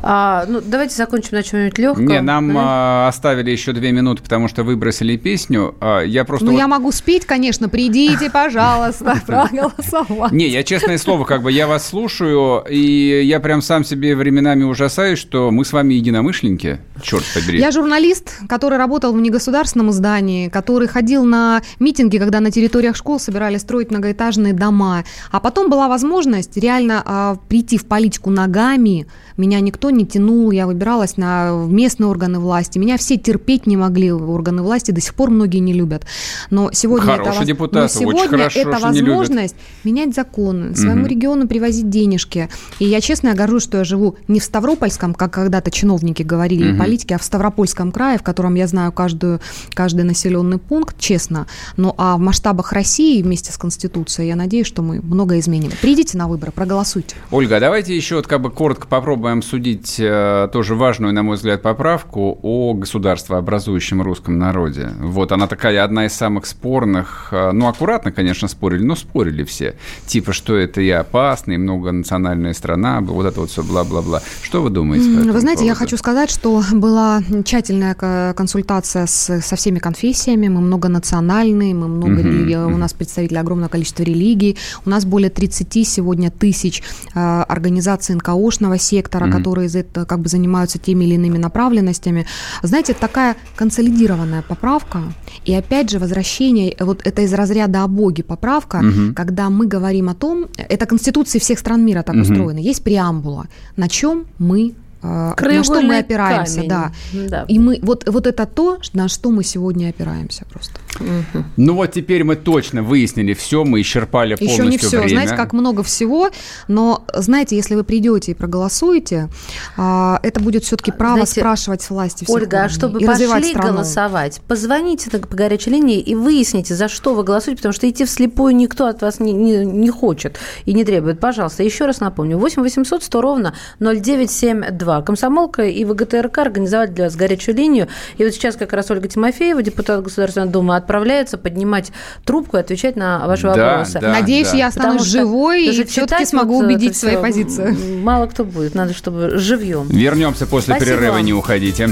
А, 0.02 0.46
ну, 0.48 0.60
давайте 0.64 0.96
закончим 0.96 1.30
на 1.32 1.42
чем-нибудь 1.42 1.78
легком. 1.78 2.06
Не, 2.06 2.20
нам 2.20 2.54
а, 2.56 3.08
оставили 3.08 3.50
еще 3.50 3.72
две 3.72 3.92
минуты, 3.92 4.22
потому 4.22 4.48
что 4.48 4.64
выбросили 4.64 5.16
песню. 5.16 5.76
А, 5.80 6.00
я 6.00 6.24
просто... 6.24 6.46
Ну, 6.46 6.52
вот... 6.52 6.58
я 6.58 6.66
могу 6.66 6.90
спеть, 6.90 7.24
конечно. 7.24 7.68
Придите, 7.68 8.30
пожалуйста, 8.32 9.20
проголосовать. 9.26 10.32
Не, 10.32 10.48
я 10.48 10.64
честное 10.64 10.98
слово, 10.98 11.24
как 11.24 11.42
бы 11.42 11.52
я 11.52 11.66
вас 11.66 11.86
слушаю, 11.86 12.64
и 12.68 13.22
я 13.24 13.38
прям 13.40 13.62
сам 13.62 13.84
себе 13.84 14.16
временами 14.16 14.64
ужасаюсь, 14.64 15.18
что 15.18 15.50
мы 15.50 15.64
с 15.64 15.72
вами 15.72 15.94
единомышленники. 15.94 16.80
Черт 17.00 17.24
побери. 17.32 17.60
Я 17.60 17.70
журналист, 17.70 18.38
который 18.48 18.78
работал 18.78 19.12
в 19.12 19.20
негосударственном 19.20 19.90
издании, 19.90 20.48
который 20.48 20.88
ходил 20.88 21.07
на 21.16 21.62
митинги, 21.78 22.18
когда 22.18 22.40
на 22.40 22.50
территориях 22.50 22.96
школ 22.96 23.18
собирали 23.18 23.58
строить 23.58 23.90
многоэтажные 23.90 24.52
дома. 24.52 25.04
А 25.30 25.40
потом 25.40 25.70
была 25.70 25.88
возможность 25.88 26.56
реально 26.56 27.02
а, 27.04 27.36
прийти 27.48 27.78
в 27.78 27.86
политику 27.86 28.30
ногами. 28.30 29.06
Меня 29.36 29.60
никто 29.60 29.90
не 29.90 30.06
тянул, 30.06 30.50
я 30.50 30.66
выбиралась 30.66 31.16
на 31.16 31.52
местные 31.68 32.08
органы 32.08 32.38
власти. 32.38 32.78
Меня 32.78 32.96
все 32.96 33.16
терпеть 33.16 33.66
не 33.66 33.76
могли 33.76 34.12
органы 34.12 34.62
власти, 34.62 34.90
до 34.90 35.00
сих 35.00 35.14
пор 35.14 35.30
многие 35.30 35.58
не 35.58 35.72
любят. 35.72 36.04
Но 36.50 36.70
сегодня 36.72 37.06
Хороший 37.06 37.36
это, 37.36 37.44
депутат, 37.44 37.82
но 37.82 37.88
сегодня 37.88 38.22
очень 38.22 38.30
хорошо, 38.30 38.60
это 38.60 38.78
возможность 38.78 39.56
менять 39.84 40.14
законы, 40.14 40.74
своему 40.74 41.02
угу. 41.02 41.10
региону 41.10 41.48
привозить 41.48 41.88
денежки. 41.88 42.48
И 42.78 42.84
я 42.84 43.00
честно 43.00 43.28
я 43.28 43.34
горжусь, 43.34 43.64
что 43.64 43.78
я 43.78 43.84
живу 43.84 44.16
не 44.26 44.40
в 44.40 44.44
Ставропольском, 44.44 45.14
как 45.14 45.32
когда-то 45.32 45.70
чиновники 45.70 46.22
говорили, 46.22 46.72
угу. 46.72 46.78
политики, 46.78 47.12
а 47.12 47.18
в 47.18 47.24
Ставропольском 47.24 47.92
крае, 47.92 48.18
в 48.18 48.22
котором 48.22 48.54
я 48.54 48.66
знаю 48.66 48.92
каждую, 48.92 49.40
каждый 49.74 50.04
населенный 50.04 50.58
пункт, 50.58 50.87
честно. 50.98 51.46
Ну 51.76 51.94
а 51.98 52.16
в 52.16 52.20
масштабах 52.20 52.72
России 52.72 53.22
вместе 53.22 53.52
с 53.52 53.58
Конституцией, 53.58 54.28
я 54.28 54.36
надеюсь, 54.36 54.66
что 54.66 54.82
мы 54.82 55.00
много 55.00 55.38
изменим. 55.38 55.70
Придите 55.80 56.16
на 56.16 56.28
выборы, 56.28 56.52
проголосуйте. 56.52 57.16
Ольга, 57.30 57.60
давайте 57.60 57.96
еще 57.96 58.16
вот 58.16 58.26
как 58.26 58.40
бы 58.40 58.50
коротко 58.50 58.86
попробуем 58.86 59.38
обсудить 59.38 59.96
э, 59.98 60.48
тоже 60.52 60.74
важную, 60.74 61.12
на 61.12 61.22
мой 61.22 61.36
взгляд, 61.36 61.62
поправку 61.62 62.38
о 62.42 62.74
государствообразующем 62.74 64.02
русском 64.02 64.38
народе. 64.38 64.90
Вот 65.00 65.32
она 65.32 65.46
такая 65.46 65.82
одна 65.84 66.06
из 66.06 66.12
самых 66.12 66.46
спорных. 66.46 67.28
Э, 67.32 67.52
ну, 67.52 67.68
аккуратно, 67.68 68.12
конечно, 68.12 68.48
спорили, 68.48 68.82
но 68.84 68.96
спорили 68.96 69.44
все. 69.44 69.76
Типа, 70.06 70.32
что 70.32 70.56
это 70.56 70.80
и 70.80 70.90
опасно, 70.90 71.52
и 71.52 71.56
многонациональная 71.56 72.52
страна, 72.52 73.00
вот 73.00 73.26
это 73.26 73.40
вот 73.40 73.50
все 73.50 73.62
бла-бла-бла. 73.62 74.22
Что 74.42 74.62
вы 74.62 74.70
думаете? 74.70 75.08
Вы 75.08 75.40
знаете, 75.40 75.60
поводу? 75.60 75.64
я 75.64 75.74
хочу 75.74 75.96
сказать, 75.96 76.30
что 76.30 76.62
была 76.72 77.20
тщательная 77.44 77.94
консультация 78.34 79.06
с, 79.06 79.40
со 79.40 79.56
всеми 79.56 79.78
конфессиями. 79.78 80.48
Мы 80.48 80.60
многонациональные, 80.78 81.74
мы 81.74 81.88
много, 81.88 82.20
угу, 82.20 82.74
у 82.74 82.78
нас 82.78 82.92
представители 82.92 83.38
огромного 83.38 83.68
количества 83.68 84.04
религий. 84.04 84.56
У 84.86 84.90
нас 84.90 85.04
более 85.04 85.30
30 85.30 85.88
сегодня 85.88 86.30
тысяч 86.30 86.82
э, 87.14 87.44
организаций 87.48 88.14
НКОшного 88.14 88.78
сектора, 88.78 89.26
угу. 89.26 89.36
которые 89.38 89.66
из 89.66 89.76
этого 89.76 90.04
как 90.04 90.20
бы 90.20 90.28
занимаются 90.28 90.78
теми 90.78 91.04
или 91.04 91.14
иными 91.14 91.38
направленностями. 91.38 92.26
Знаете, 92.62 92.94
такая 92.94 93.36
консолидированная 93.56 94.42
поправка, 94.42 95.02
и 95.44 95.54
опять 95.54 95.90
же 95.90 95.98
возвращение, 95.98 96.76
вот 96.80 97.00
это 97.04 97.22
из 97.22 97.32
разряда 97.32 97.84
о 97.84 97.88
Боге 97.88 98.22
поправка, 98.22 98.76
угу. 98.76 99.14
когда 99.14 99.50
мы 99.50 99.66
говорим 99.66 100.08
о 100.08 100.14
том, 100.14 100.46
это 100.56 100.86
конституции 100.86 101.38
всех 101.38 101.58
стран 101.58 101.84
мира 101.84 102.02
так 102.02 102.14
угу. 102.14 102.22
устроены, 102.22 102.58
есть 102.58 102.84
преамбула, 102.84 103.46
на 103.76 103.88
чем 103.88 104.26
мы 104.38 104.74
а, 105.02 105.34
на 105.40 105.64
что 105.64 105.80
мы 105.80 105.98
опираемся, 105.98 106.62
да. 106.64 106.92
да. 107.12 107.44
И 107.48 107.58
мы 107.58 107.78
вот 107.82 108.08
вот 108.08 108.26
это 108.26 108.46
то, 108.46 108.78
на 108.92 109.08
что 109.08 109.30
мы 109.30 109.44
сегодня 109.44 109.90
опираемся 109.90 110.44
просто. 110.50 110.80
Угу. 110.98 111.44
Ну 111.56 111.74
вот 111.74 111.92
теперь 111.92 112.24
мы 112.24 112.34
точно 112.34 112.82
выяснили 112.82 113.34
все, 113.34 113.64
мы 113.64 113.80
исчерпали 113.80 114.32
Еще 114.32 114.56
полностью 114.56 114.68
не 114.68 114.78
все, 114.78 114.98
время. 114.98 115.08
знаете, 115.10 115.36
как 115.36 115.52
много 115.52 115.82
всего, 115.82 116.30
но 116.66 117.04
знаете, 117.14 117.56
если 117.56 117.76
вы 117.76 117.84
придете 117.84 118.32
и 118.32 118.34
проголосуете, 118.34 119.28
а, 119.76 120.18
это 120.22 120.40
будет 120.40 120.64
все-таки 120.64 120.90
право 120.90 121.14
знаете, 121.14 121.40
спрашивать 121.40 121.82
с 121.82 121.90
власти 121.90 122.24
Ольга, 122.28 122.64
а 122.64 122.68
чтобы 122.68 123.00
пошли 123.00 123.50
страну. 123.50 123.74
голосовать, 123.74 124.40
позвоните 124.48 125.10
по 125.10 125.36
горячей 125.36 125.70
линии 125.70 126.00
и 126.00 126.14
выясните, 126.14 126.74
за 126.74 126.88
что 126.88 127.14
вы 127.14 127.22
голосуете, 127.22 127.58
потому 127.58 127.72
что 127.72 127.88
идти 127.88 128.04
вслепую 128.04 128.56
никто 128.56 128.86
от 128.86 129.02
вас 129.02 129.20
не, 129.20 129.32
не, 129.32 129.64
не 129.64 129.90
хочет 129.90 130.38
и 130.64 130.74
не 130.74 130.84
требует. 130.84 131.20
Пожалуйста, 131.20 131.62
еще 131.62 131.86
раз 131.86 132.00
напомню, 132.00 132.38
8 132.38 132.62
800 132.62 133.04
100 133.04 133.20
ровно 133.20 133.54
0972. 133.78 134.87
Комсомолка 135.04 135.62
и 135.64 135.84
ВГТРК 135.84 136.38
организовали 136.38 136.90
для 136.90 137.04
вас 137.04 137.16
горячую 137.16 137.56
линию. 137.56 137.88
И 138.16 138.24
вот 138.24 138.32
сейчас 138.32 138.56
как 138.56 138.72
раз 138.72 138.90
Ольга 138.90 139.08
Тимофеева, 139.08 139.62
депутат 139.62 140.02
Государственной 140.02 140.48
Думы, 140.48 140.76
отправляется 140.76 141.38
поднимать 141.38 141.92
трубку 142.24 142.56
и 142.56 142.60
отвечать 142.60 142.96
на 142.96 143.26
ваши 143.26 143.42
да, 143.42 143.48
вопросы. 143.48 144.00
Да, 144.00 144.12
Надеюсь, 144.12 144.50
да. 144.50 144.56
я 144.56 144.66
останусь 144.68 145.02
живой 145.02 145.66
и 145.66 145.84
все-таки 145.84 146.24
смогу 146.24 146.56
вот 146.56 146.64
убедить 146.64 146.96
свои 146.96 147.16
позиции. 147.16 147.76
Мало 148.00 148.26
кто 148.26 148.44
будет. 148.44 148.74
Надо, 148.74 148.94
чтобы 148.94 149.38
живьем. 149.38 149.88
Вернемся 149.88 150.46
после 150.46 150.74
Спасибо. 150.74 150.96
перерыва, 150.96 151.18
не 151.18 151.32
уходите. 151.32 151.90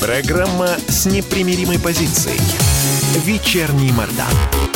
Программа 0.00 0.68
с 0.88 1.06
непримиримой 1.06 1.78
позицией. 1.78 2.40
Вечерний 3.24 3.90
Мордан. 3.92 4.75